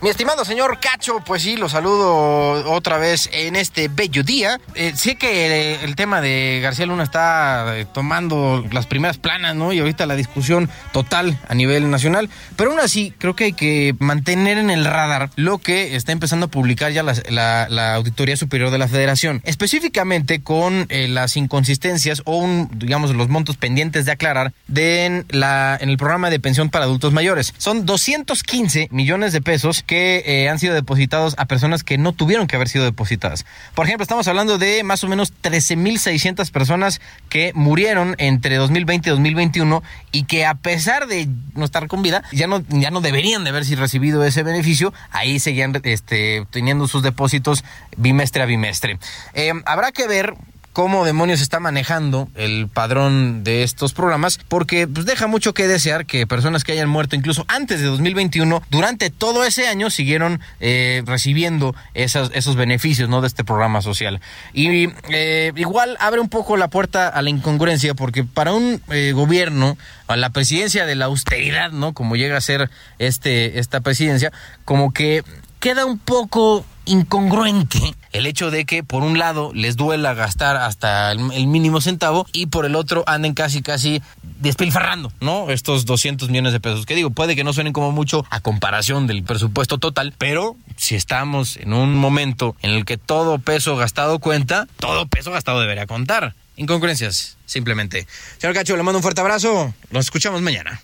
[0.02, 4.60] Mi estimado señor Cacho, pues sí, lo saludo otra vez en este bello día.
[4.76, 9.72] Eh, sé que el tema de García Luna está eh, tomando las primeras planas, ¿no?
[9.72, 12.30] Y ahorita la discusión total a nivel nacional.
[12.58, 16.48] Pero aún así, creo que hay que mantener en el radar lo que está empezando
[16.48, 19.42] a publicar ya la, Auditoría Superior de la Federación.
[19.46, 25.78] Específicamente con eh, las inconsistencias o, un, digamos, los montos pendientes de aclarar de la,
[25.80, 27.54] en el programa de pensión para adultos mayores.
[27.58, 32.48] Son 215 millones de pesos que eh, han sido depositados a personas que no tuvieron
[32.48, 33.46] que haber sido depositadas.
[33.74, 39.12] Por ejemplo, estamos hablando de más o menos 13.600 personas que murieron entre 2020 y
[39.12, 43.44] 2021 y que a pesar de no estar con vida, ya no, ya no deberían
[43.44, 47.64] de haber recibido ese beneficio, ahí seguían este, teniendo sus depósitos
[47.98, 49.00] bimestre a bimestre.
[49.34, 50.36] Eh, habrá que ver
[50.76, 56.06] cómo demonios está manejando el padrón de estos programas, porque pues, deja mucho que desear
[56.06, 61.02] que personas que hayan muerto incluso antes de 2021, durante todo ese año siguieron eh,
[61.06, 63.22] recibiendo esos, beneficios ¿no?
[63.22, 64.20] de este programa social.
[64.52, 69.14] Y eh, igual abre un poco la puerta a la incongruencia, porque para un eh,
[69.14, 71.94] gobierno, a la presidencia de la austeridad, ¿no?
[71.94, 74.34] Como llega a ser este, esta presidencia,
[74.66, 75.24] como que
[75.62, 81.12] queda un poco incongruente el hecho de que por un lado les duela gastar hasta
[81.12, 84.02] el, mínimo centavo y por el otro anden casi casi
[84.40, 85.50] despilfarrando, ¿no?
[85.50, 86.86] Estos 200 millones de pesos.
[86.86, 90.96] Que digo, puede que no suenen como mucho a comparación del presupuesto total, pero si
[90.96, 95.86] estamos en un momento en el que todo peso gastado cuenta, todo peso gastado debería
[95.86, 96.36] contar.
[96.56, 98.08] Incongruencias, simplemente.
[98.38, 99.74] Señor Cacho, le mando un fuerte abrazo.
[99.92, 100.82] Nos escuchamos mañana.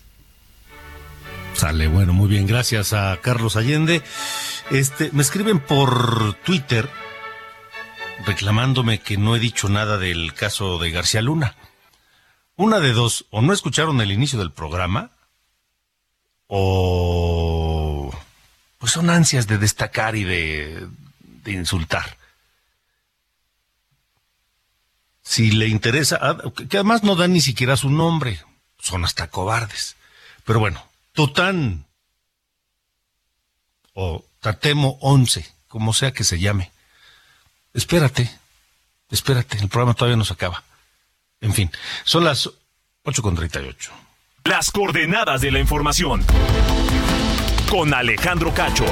[1.54, 4.02] Sale, bueno, muy bien, gracias a Carlos Allende.
[4.70, 6.88] Este, me escriben por Twitter
[8.24, 11.54] reclamándome que no he dicho nada del caso de García Luna.
[12.56, 15.10] Una de dos, o no escucharon el inicio del programa,
[16.46, 18.12] o
[18.78, 20.86] pues son ansias de destacar y de,
[21.44, 22.18] de insultar.
[25.22, 26.38] Si le interesa, ah,
[26.68, 28.40] que además no dan ni siquiera su nombre,
[28.78, 29.96] son hasta cobardes.
[30.44, 31.86] Pero bueno, Tután
[33.92, 36.72] o Tatemo 11, como sea que se llame.
[37.74, 38.30] Espérate,
[39.10, 40.64] espérate, el programa todavía no se acaba.
[41.40, 41.70] En fin,
[42.04, 42.48] son las
[43.04, 43.90] 8.38.
[44.44, 46.24] Las coordenadas de la información.
[47.70, 48.86] Con Alejandro Cacho.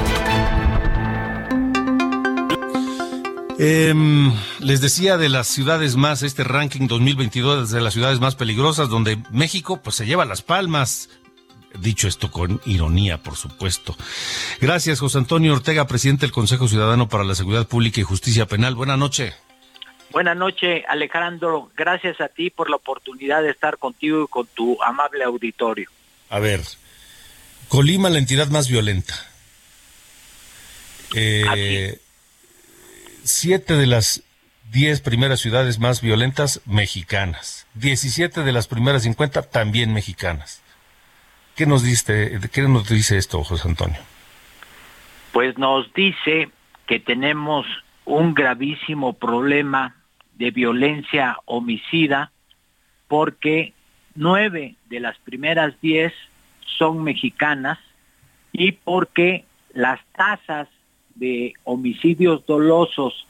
[3.59, 8.89] Em, les decía de las ciudades más, este ranking 2022 de las ciudades más peligrosas,
[8.89, 11.09] donde México pues se lleva las palmas
[11.79, 13.95] Dicho esto con ironía, por supuesto.
[14.59, 18.75] Gracias, José Antonio Ortega, presidente del Consejo Ciudadano para la Seguridad Pública y Justicia Penal.
[18.75, 19.33] Buenas noches.
[20.11, 21.71] Buenas noches, Alejandro.
[21.75, 25.89] Gracias a ti por la oportunidad de estar contigo y con tu amable auditorio.
[26.29, 26.61] A ver,
[27.69, 29.15] Colima, la entidad más violenta.
[31.15, 31.99] Eh,
[33.23, 34.23] siete de las
[34.71, 37.65] diez primeras ciudades más violentas mexicanas.
[37.73, 40.61] Diecisiete de las primeras cincuenta también mexicanas.
[41.55, 43.99] ¿Qué nos, dice, ¿Qué nos dice esto, José Antonio?
[45.31, 46.49] Pues nos dice
[46.87, 47.65] que tenemos
[48.05, 49.95] un gravísimo problema
[50.35, 52.31] de violencia homicida
[53.07, 53.73] porque
[54.15, 56.13] nueve de las primeras diez
[56.65, 57.77] son mexicanas
[58.51, 60.67] y porque las tasas
[61.15, 63.27] de homicidios dolosos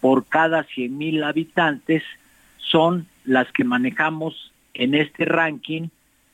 [0.00, 2.02] por cada 100 mil habitantes
[2.58, 5.88] son las que manejamos en este ranking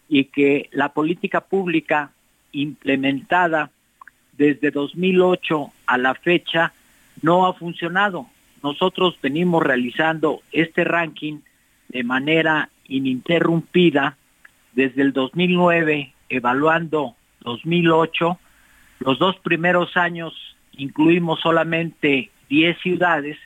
[0.09, 2.13] y que la política pública
[2.53, 3.71] implementada
[4.37, 6.73] desde 2008 a la fecha
[7.23, 8.27] no ha funcionado.
[8.63, 11.39] Nosotros venimos realizando este ranking
[11.89, 14.17] de manera ininterrumpida
[14.73, 18.39] desde el 2009, evaluando 2008.
[19.01, 20.35] Los dos primeros años
[20.73, 23.39] incluimos solamente 10 ciudades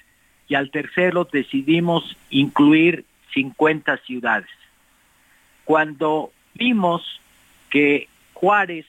[0.48, 3.04] y al tercero decidimos incluir
[3.34, 4.48] 50 ciudades.
[5.64, 7.02] Cuando vimos
[7.70, 8.84] que Juárez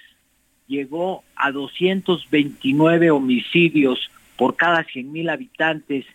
[0.67, 6.05] llegó a 229 homicidios por cada 100 mil habitantes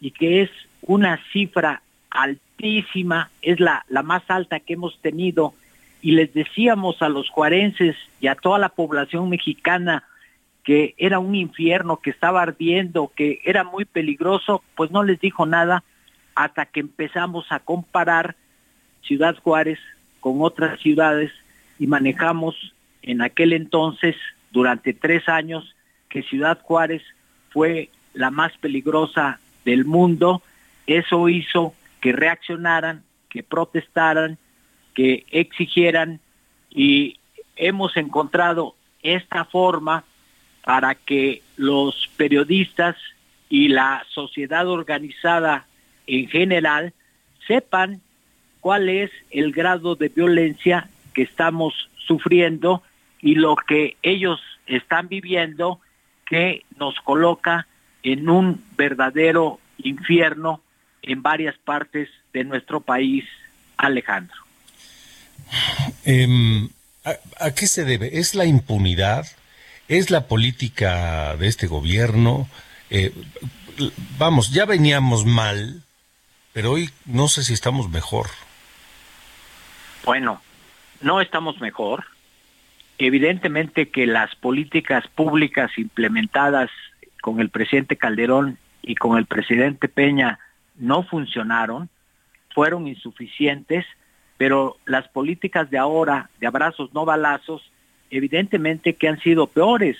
[0.00, 0.50] y que es
[0.82, 5.54] una cifra altísima, es la, la más alta que hemos tenido.
[6.02, 10.04] Y les decíamos a los juarenses y a toda la población mexicana
[10.64, 15.46] que era un infierno, que estaba ardiendo, que era muy peligroso, pues no les dijo
[15.46, 15.82] nada
[16.34, 18.36] hasta que empezamos a comparar
[19.02, 19.78] Ciudad Juárez
[20.20, 21.32] con otras ciudades
[21.78, 24.16] y manejamos en aquel entonces,
[24.52, 25.74] durante tres años,
[26.08, 27.02] que Ciudad Juárez
[27.50, 30.42] fue la más peligrosa del mundo.
[30.86, 34.38] Eso hizo que reaccionaran, que protestaran,
[34.94, 36.20] que exigieran
[36.70, 37.18] y
[37.56, 40.04] hemos encontrado esta forma
[40.64, 42.96] para que los periodistas
[43.48, 45.66] y la sociedad organizada
[46.06, 46.92] en general
[47.46, 48.00] sepan
[48.60, 52.82] cuál es el grado de violencia que estamos sufriendo
[53.20, 55.80] y lo que ellos están viviendo
[56.26, 57.66] que nos coloca
[58.02, 60.60] en un verdadero infierno
[61.02, 63.24] en varias partes de nuestro país,
[63.76, 64.36] Alejandro.
[66.04, 66.68] Em,
[67.04, 68.18] ¿a, qué se debe?
[68.18, 69.26] ¿Es la impunidad?
[69.88, 72.48] ¿Es la política de este gobierno?
[72.90, 73.12] Eh,
[74.18, 75.82] vamos, ya veníamos mal,
[76.52, 78.28] pero hoy no sé si estamos mejor.
[80.04, 80.40] Bueno,
[81.00, 82.04] no estamos mejor.
[82.98, 86.70] Evidentemente que las políticas públicas implementadas
[87.20, 90.38] con el presidente Calderón y con el presidente Peña
[90.76, 91.88] no funcionaron,
[92.54, 93.86] fueron insuficientes,
[94.36, 97.62] pero las políticas de ahora, de abrazos no balazos,
[98.10, 99.96] evidentemente que han sido peores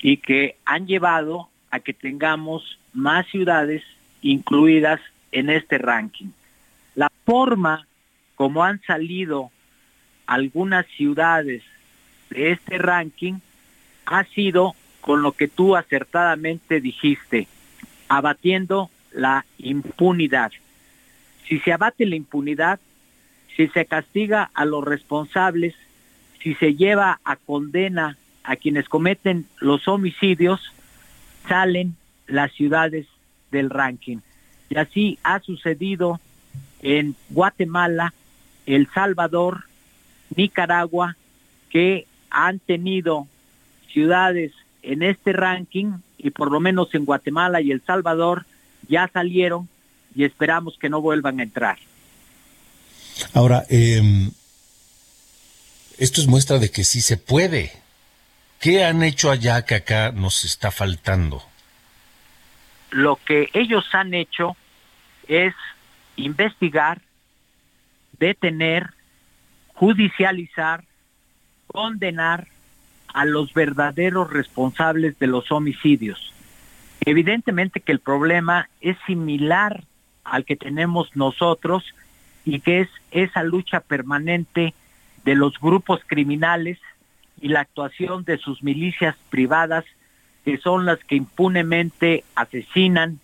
[0.00, 3.82] y que han llevado a que tengamos más ciudades
[4.22, 5.00] incluidas
[5.32, 6.28] en este ranking.
[6.94, 7.86] La forma
[8.38, 9.50] como han salido
[10.28, 11.64] algunas ciudades
[12.30, 13.40] de este ranking
[14.06, 17.48] ha sido con lo que tú acertadamente dijiste,
[18.08, 20.52] abatiendo la impunidad.
[21.48, 22.78] Si se abate la impunidad,
[23.56, 25.74] si se castiga a los responsables,
[26.40, 30.60] si se lleva a condena a quienes cometen los homicidios,
[31.48, 31.96] salen
[32.28, 33.08] las ciudades
[33.50, 34.18] del ranking.
[34.70, 36.20] Y así ha sucedido
[36.82, 38.14] en Guatemala,
[38.68, 39.64] El Salvador,
[40.36, 41.16] Nicaragua,
[41.70, 43.26] que han tenido
[43.90, 44.52] ciudades
[44.82, 48.44] en este ranking y por lo menos en Guatemala y El Salvador
[48.86, 49.70] ya salieron
[50.14, 51.78] y esperamos que no vuelvan a entrar.
[53.32, 54.30] Ahora, em,
[55.96, 57.72] esto es muestra de que sí se puede.
[58.60, 61.42] ¿Qué han hecho allá que acá nos está faltando?
[62.90, 64.58] Lo que ellos han hecho
[65.26, 65.54] es
[66.16, 67.00] investigar,
[68.18, 68.90] detener,
[69.74, 70.84] judicializar,
[71.66, 72.48] condenar
[73.12, 76.32] a los verdaderos responsables de los homicidios.
[77.00, 79.84] Evidentemente que el problema es similar
[80.24, 81.84] al que tenemos nosotros
[82.44, 84.74] y que es esa lucha permanente
[85.24, 86.78] de los grupos criminales
[87.40, 89.84] y la actuación de sus milicias privadas
[90.44, 93.20] que son las que impunemente asesinan,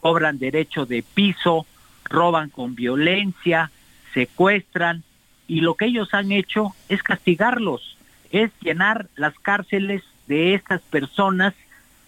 [0.00, 1.66] cobran derecho de piso,
[2.04, 3.70] roban con violencia,
[4.14, 5.02] secuestran
[5.48, 7.92] y lo que ellos han hecho es castigarlos
[8.32, 11.54] es llenar las cárceles de estas personas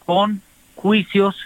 [0.05, 0.41] con
[0.75, 1.37] juicios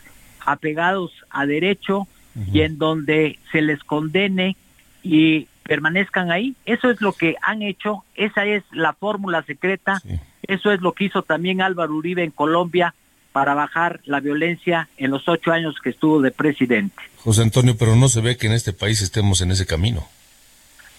[0.46, 2.06] apegados a derecho
[2.52, 4.56] y en donde se les condene
[5.02, 6.54] y permanezcan ahí.
[6.64, 10.00] Eso es lo que han hecho, esa es la fórmula secreta,
[10.42, 12.94] eso es lo que hizo también Álvaro Uribe en Colombia
[13.32, 16.96] para bajar la violencia en los ocho años que estuvo de presidente.
[17.16, 20.08] José Antonio, pero no se ve que en este país estemos en ese camino.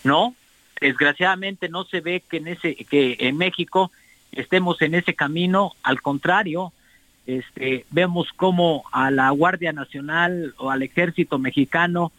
[0.03, 0.33] No,
[0.79, 3.91] desgraciadamente no se ve que en ese que en México
[4.31, 6.71] estemos en ese camino, al contrario,
[7.25, 12.11] este, vemos como a la Guardia Nacional o al Ejército Mexicano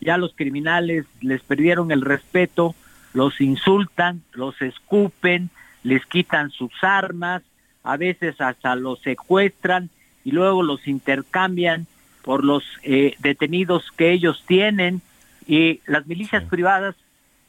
[0.00, 2.74] ya los criminales les perdieron el respeto,
[3.12, 5.50] los insultan, los escupen,
[5.82, 7.42] les quitan sus armas,
[7.82, 9.90] a veces hasta los secuestran
[10.24, 11.86] y luego los intercambian
[12.22, 15.00] por los eh, detenidos que ellos tienen.
[15.46, 16.96] Y las milicias privadas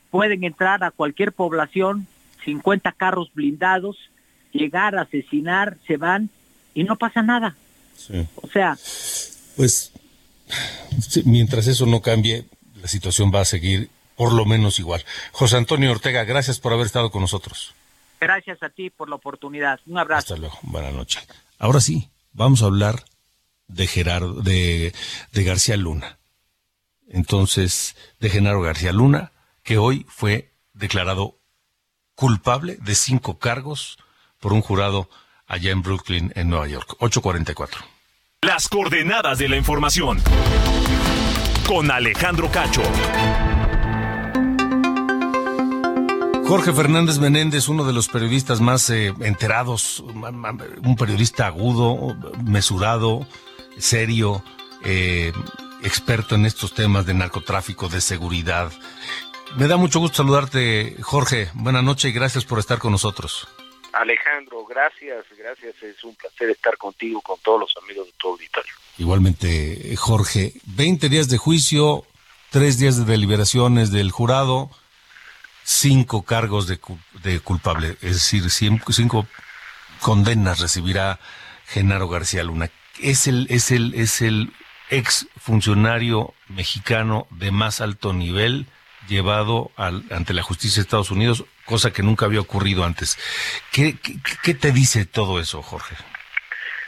[0.10, 2.08] pueden entrar a cualquier población,
[2.46, 3.98] 50 carros blindados,
[4.52, 6.30] llegar a asesinar, se van
[6.74, 7.56] y no pasa nada.
[8.36, 8.78] O sea...
[9.56, 9.92] Pues
[11.26, 12.46] mientras eso no cambie,
[12.82, 15.04] la situación va a seguir por lo menos igual.
[15.32, 17.74] José Antonio Ortega, gracias por haber estado con nosotros.
[18.20, 19.80] Gracias a ti por la oportunidad.
[19.86, 20.34] Un abrazo.
[20.34, 20.58] Hasta luego.
[20.64, 21.28] Buenas noches.
[21.60, 23.04] Ahora sí, vamos a hablar
[23.68, 24.94] de Gerardo, de,
[25.32, 26.18] de García Luna.
[27.10, 29.32] Entonces, de Genaro García Luna,
[29.68, 31.42] que hoy fue declarado
[32.16, 33.98] culpable de cinco cargos
[34.40, 35.10] por un jurado
[35.46, 36.96] allá en Brooklyn, en Nueva York.
[37.00, 37.82] 844.
[38.44, 40.22] Las coordenadas de la información.
[41.68, 42.82] Con Alejandro Cacho.
[46.48, 53.28] Jorge Fernández Menéndez, uno de los periodistas más eh, enterados, un periodista agudo, mesurado,
[53.78, 54.42] serio,
[54.86, 55.34] eh,
[55.84, 58.72] experto en estos temas de narcotráfico, de seguridad.
[59.56, 61.50] Me da mucho gusto saludarte, Jorge.
[61.54, 63.48] Buenas noches y gracias por estar con nosotros.
[63.94, 65.82] Alejandro, gracias, gracias.
[65.82, 68.74] Es un placer estar contigo, con todos los amigos de tu auditorio.
[68.98, 70.54] Igualmente, Jorge.
[70.66, 72.06] 20 días de juicio,
[72.52, 74.70] tres días de deliberaciones del jurado
[75.68, 76.80] cinco cargos de,
[77.24, 79.28] de culpable, es decir, cinco,
[80.00, 81.20] condenas recibirá
[81.68, 82.72] Genaro García Luna.
[83.02, 84.54] Es el, es el, es el
[84.90, 88.66] ex funcionario mexicano de más alto nivel
[89.08, 93.18] llevado al, ante la justicia de Estados Unidos, cosa que nunca había ocurrido antes.
[93.72, 93.96] ¿Qué,
[94.44, 95.96] qué, te dice todo eso, Jorge?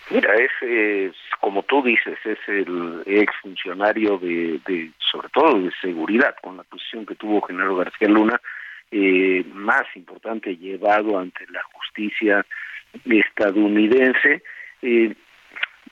[0.10, 6.36] Mira, es, como tú dices, es el ex funcionario de, de, sobre todo de seguridad,
[6.42, 8.42] con la posición que tuvo Genaro García Luna,
[8.92, 12.46] eh, más importante llevado ante la justicia
[13.06, 14.42] estadounidense.
[14.82, 15.14] Eh,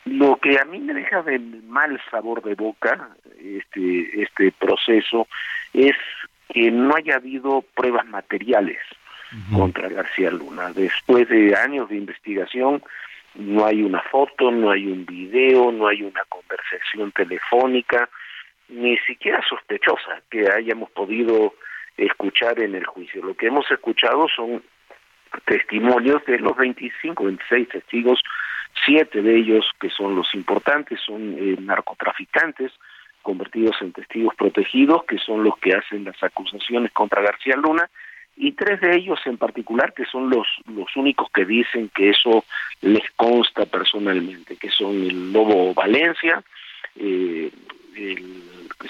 [0.06, 3.10] lo que a mí me deja de mal sabor de boca
[3.40, 5.28] este este proceso
[5.74, 5.96] es
[6.50, 8.78] que no haya habido pruebas materiales
[9.54, 10.72] contra García Luna.
[10.74, 12.82] Después de años de investigación,
[13.36, 18.10] no hay una foto, no hay un video, no hay una conversación telefónica,
[18.70, 21.54] ni siquiera sospechosa que hayamos podido
[21.98, 23.24] escuchar en el juicio.
[23.24, 24.64] Lo que hemos escuchado son
[25.46, 28.22] testimonios de los 25, 26 testigos,
[28.86, 32.72] siete de ellos que son los importantes, son eh, narcotraficantes
[33.22, 37.90] convertidos en testigos protegidos, que son los que hacen las acusaciones contra García Luna,
[38.38, 42.46] y tres de ellos en particular que son los, los únicos que dicen que eso
[42.82, 46.44] les consta personalmente, que son el Lobo Valencia,
[46.96, 47.52] eh,
[47.96, 48.44] el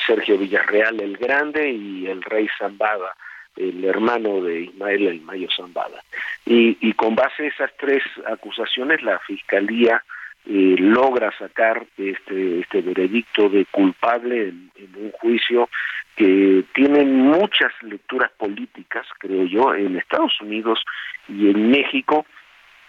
[0.06, 3.16] Sergio Villarreal el Grande y el Rey Zambada,
[3.56, 6.04] el hermano de Ismael el Mayo Zambada.
[6.46, 10.04] Y, y con base a esas tres acusaciones, la Fiscalía
[10.50, 15.70] eh, logra sacar este, este veredicto de culpable en, un juicio
[16.16, 20.80] que tiene muchas lecturas políticas, creo yo, en Estados Unidos
[21.28, 22.26] y en México,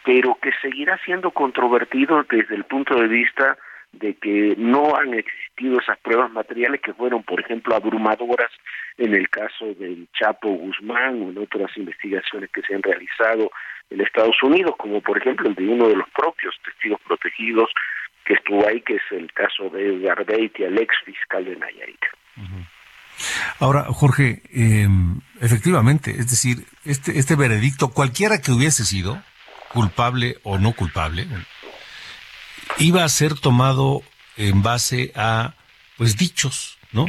[0.04, 3.58] pero que seguirá siendo controvertido desde el punto de vista
[3.90, 8.52] de que no han existido esas pruebas materiales que fueron, por ejemplo, abrumadoras
[8.98, 13.50] en el caso del Chapo Guzmán o en otras investigaciones que se han realizado
[13.90, 17.70] en Estados Unidos, como por ejemplo el de uno de los propios testigos protegidos
[18.24, 22.04] que estuvo ahí, que es el caso de Edgar y el ex fiscal de Nayarit.
[23.58, 29.20] Ahora, Jorge, em, efectivamente, es decir, este, este veredicto, cualquiera que hubiese sido,
[29.72, 31.26] culpable o no culpable,
[32.78, 34.02] iba a ser tomado
[34.36, 35.54] en base a,
[35.96, 37.06] pues, dichos, ¿no?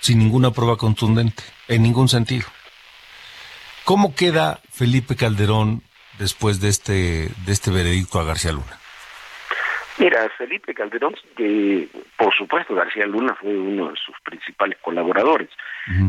[0.00, 2.46] Sin ninguna prueba contundente, en ningún sentido.
[3.84, 5.82] ¿Cómo queda Felipe Calderón
[6.20, 6.92] después de este,
[7.44, 8.78] de este veredicto a García Luna?
[9.98, 15.50] Mira, Felipe Calderón, que por supuesto García Luna fue uno de sus principales colaboradores.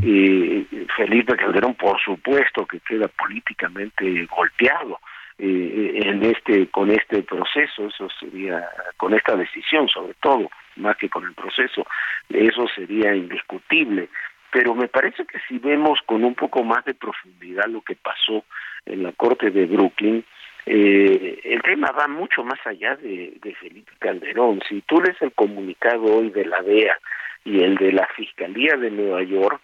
[0.04, 5.00] y Felipe Calderón, por supuesto, que queda políticamente golpeado
[5.44, 11.10] eh, en este con este proceso eso sería con esta decisión sobre todo más que
[11.10, 11.88] con el proceso
[12.30, 14.10] eso sería indiscutible
[14.52, 18.44] pero me parece que si vemos con un poco más de profundidad lo que pasó
[18.86, 20.24] en la corte de Brooklyn
[20.66, 25.32] eh, el tema va mucho más allá de, de Felipe Calderón si tú lees el
[25.32, 26.98] comunicado hoy de la DEA
[27.44, 29.62] y el de la Fiscalía de Nueva York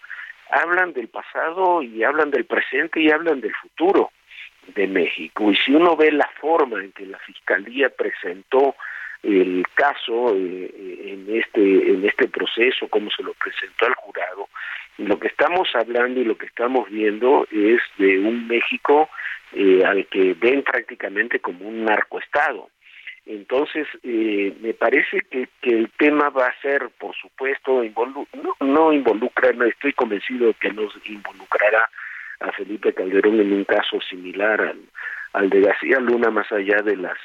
[0.49, 4.11] hablan del pasado y hablan del presente y hablan del futuro
[4.75, 5.51] de México.
[5.51, 8.75] Y si uno ve la forma en que la Fiscalía presentó
[9.27, 14.47] el caso eh, en este en este proceso, cómo se lo presentó al jurado,
[14.97, 19.09] lo que estamos hablando y lo que estamos viendo es de un México
[19.53, 22.69] eh, al que ven prácticamente como un narcoestado.
[23.25, 28.93] Entonces, eh, me parece que, que el tema va a ser, por supuesto, no, no
[28.93, 31.89] involucra, no estoy convencido que nos involucrará
[32.39, 34.79] a Felipe Calderón en un caso similar al,
[35.33, 37.17] al de García Luna, más allá de las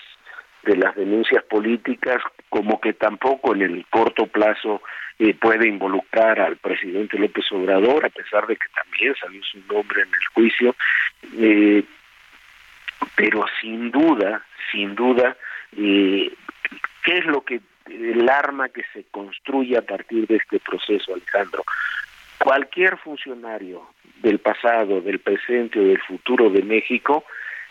[0.64, 4.82] de las denuncias políticas, como que tampoco en el corto plazo
[5.18, 10.02] eh, puede involucrar al presidente López Obrador, a pesar de que también salió su nombre
[10.02, 10.76] en el juicio,
[11.38, 11.84] eh,
[13.16, 15.36] pero sin duda, sin duda,
[15.76, 16.32] eh,
[17.04, 21.64] ¿qué es lo que el arma que se construye a partir de este proceso, Alejandro?
[22.38, 23.88] Cualquier funcionario
[24.22, 27.24] del pasado, del presente o del futuro de México,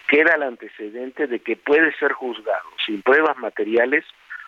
[0.08, 4.06] queda el antecedente de que puede ser juzgado sin pruebas materiales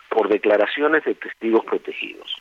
[0.08, 2.36] por declaraciones de testigos protegidos.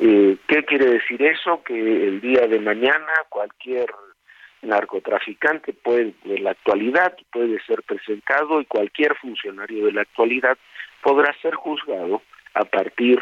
[0.00, 1.62] Eh, ¿Qué quiere decir eso?
[1.64, 3.88] Que el día de mañana cualquier
[4.62, 10.58] narcotraficante puede, de la actualidad puede ser presentado y cualquier funcionario de la actualidad
[11.02, 12.22] podrá ser juzgado
[12.54, 13.20] a partir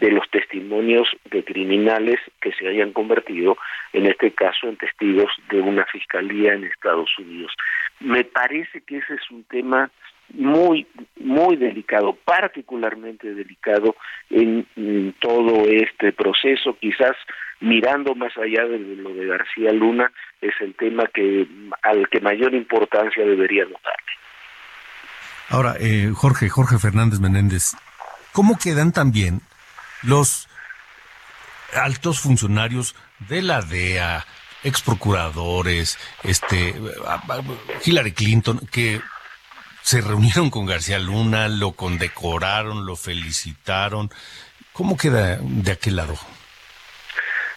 [0.00, 3.56] de los testimonios de criminales que se hayan convertido,
[3.92, 7.52] en este caso, en testigos de una fiscalía en Estados Unidos.
[8.00, 9.90] Me parece que ese es un tema
[10.34, 13.96] muy, muy delicado, particularmente delicado
[14.30, 14.66] en,
[15.20, 16.76] todo este proceso.
[16.80, 17.16] Quizás
[17.60, 21.46] mirando más allá de lo de García Luna, es el tema que
[21.82, 24.12] al que mayor importancia debería notarle.
[25.50, 27.74] Ahora, eh, Jorge, Jorge Fernández Menéndez,
[28.32, 29.40] ¿cómo quedan también
[30.02, 30.48] los
[31.74, 32.94] altos funcionarios
[33.28, 34.24] de la DEA,
[34.62, 36.74] ex procuradores, este,
[37.84, 39.00] Hillary Clinton, que
[39.82, 44.10] se reunieron con García Luna, lo condecoraron, lo felicitaron.
[44.72, 46.14] ¿Cómo queda de aquel lado?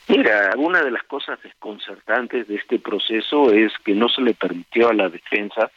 [0.08, 4.90] Mira, una de las cosas desconcertantes de este proceso es que no se le permitió
[4.90, 5.72] a la defensa,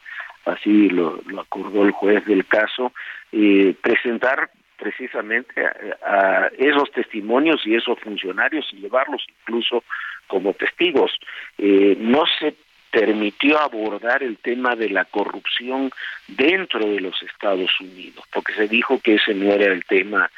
[0.45, 2.93] así lo, acordó el juez del caso,
[3.31, 5.65] eh, presentar precisamente
[6.05, 9.85] a, esos testimonios y esos funcionarios y llevarlos incluso
[10.27, 11.13] como testigos.
[11.59, 12.57] Eh, no se
[12.95, 15.91] permitió abordar el tema de la corrupción
[16.29, 20.31] dentro de los Estados Unidos, porque se dijo que ese no era el tema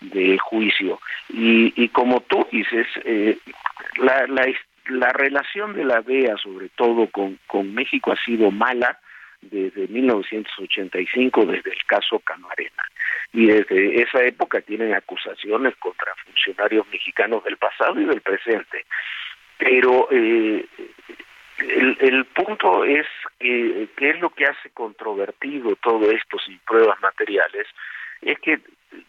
[0.00, 1.00] del juicio.
[1.28, 3.36] Y, y como tú dices, eh,
[3.96, 4.46] la, la,
[4.90, 9.00] la relación de la DEA, sobre todo con, México, ha sido mala
[9.40, 12.84] desde 1985, desde el caso Camarena.
[13.32, 18.84] Y desde esa época tienen acusaciones contra funcionarios mexicanos del pasado y del presente.
[19.58, 20.64] Pero eh,
[21.68, 23.06] el, el, punto es
[23.38, 27.66] que, qué es lo que hace controvertido todo esto sin pruebas materiales,
[28.22, 28.60] es que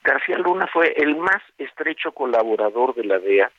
[0.04, 3.52] García Luna fue el más estrecho colaborador de la DEA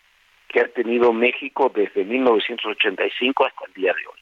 [0.48, 4.20] que ha tenido México desde 1985 hasta el día de hoy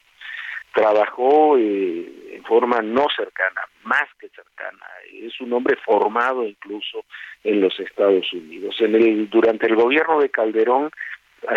[0.75, 4.85] trabajó eh, en forma no cercana, más que cercana.
[5.09, 7.05] Es un hombre formado incluso
[7.45, 8.75] en los Estados Unidos.
[8.81, 10.91] En el, durante el gobierno de Calderón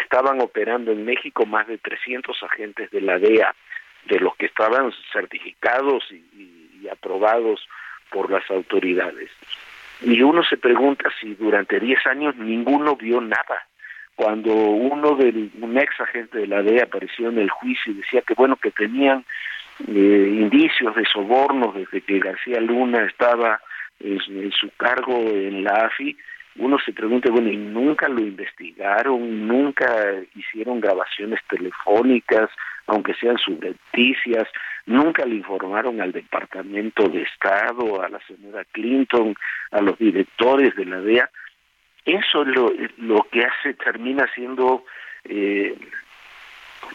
[0.03, 3.55] estaban operando en México más de 300 agentes de la DEA,
[4.07, 7.69] de los que estaban certificados y, aprobados
[8.11, 9.31] por las autoridades.
[10.01, 13.67] Y uno se pregunta si durante 10 años ninguno vio nada
[14.15, 18.23] cuando uno de un ex agente de la DEA apareció en el juicio y decía
[18.23, 19.25] que bueno que tenían
[19.87, 23.61] eh, indicios de sobornos desde que García Luna estaba
[24.01, 26.17] en, su cargo en la AFI,
[26.59, 29.47] uno se pregunta, bueno, ¿y nunca lo investigaron?
[29.47, 29.87] ¿Nunca
[30.35, 32.51] hicieron grabaciones telefónicas,
[32.87, 34.49] aunque sean subrepticias?
[34.87, 39.35] ¿Nunca le informaron al Departamento de Estado, a la señora Clinton,
[39.71, 41.31] a los directores de la DEA?
[42.05, 44.85] Eso es lo, lo que hace, termina siendo
[45.25, 45.77] eh,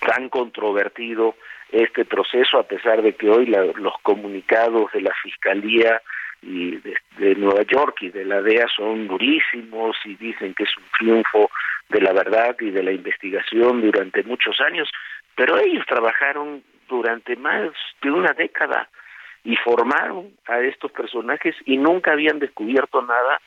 [0.05, 1.35] tan controvertido
[1.71, 6.01] este proceso, a pesar de que hoy los comunicados de la Fiscalía
[6.45, 10.83] y de, Nueva York y de la DEA son durísimos y dicen que es un
[10.97, 11.49] triunfo
[11.89, 14.89] de la verdad y de la investigación durante muchos años,
[15.35, 17.71] pero ellos trabajaron durante más
[18.01, 18.89] de una década
[19.43, 23.39] y formaron a estos personajes y nunca habían descubierto nada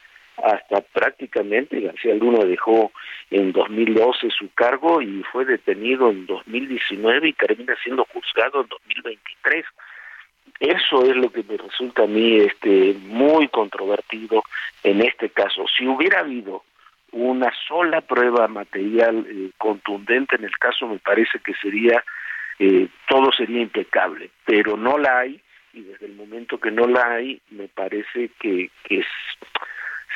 [0.43, 2.93] hasta prácticamente García Luna dejó
[3.31, 9.65] en 2012 su cargo y fue detenido en 2019 y termina siendo juzgado en 2023.
[10.61, 14.43] Eso es lo que me resulta a mí este muy controvertido
[14.83, 15.67] en este caso.
[15.77, 16.65] Si hubiera habido
[17.13, 22.03] una sola prueba material eh, contundente en el caso, me parece que sería
[22.59, 25.41] eh, todo sería impecable, pero no la hay
[25.75, 28.71] y desde el momento que no la hay, me parece que,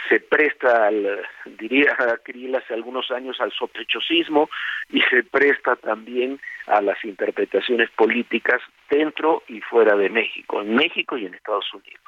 [0.09, 1.21] se presta, al,
[1.59, 4.49] diría Krill hace algunos años, al sospechosismo
[4.89, 11.17] y se presta también a las interpretaciones políticas dentro y fuera de México, en México
[11.17, 12.01] y en Estados Unidos.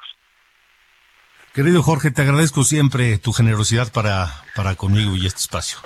[1.53, 5.77] Querido Jorge, te agradezco siempre tu generosidad para, para conmigo y este espacio.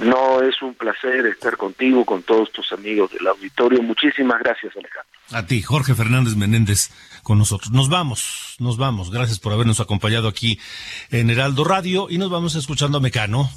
[0.00, 3.82] No, es un placer estar contigo, con todos tus amigos del auditorio.
[3.82, 5.12] Muchísimas gracias, Alejandro.
[5.32, 6.90] A ti, Jorge Fernández Menéndez,
[7.22, 7.72] con nosotros.
[7.72, 9.10] Nos vamos, nos vamos.
[9.10, 10.60] Gracias por habernos acompañado aquí
[11.10, 13.50] en Heraldo Radio y nos vamos escuchando a Mecano,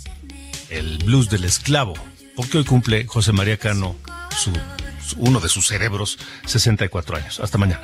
[0.69, 1.93] el blues del esclavo,
[2.35, 3.95] porque hoy cumple José María Cano,
[4.35, 4.51] su,
[5.17, 7.39] uno de sus cerebros, 64 años.
[7.39, 7.83] Hasta mañana.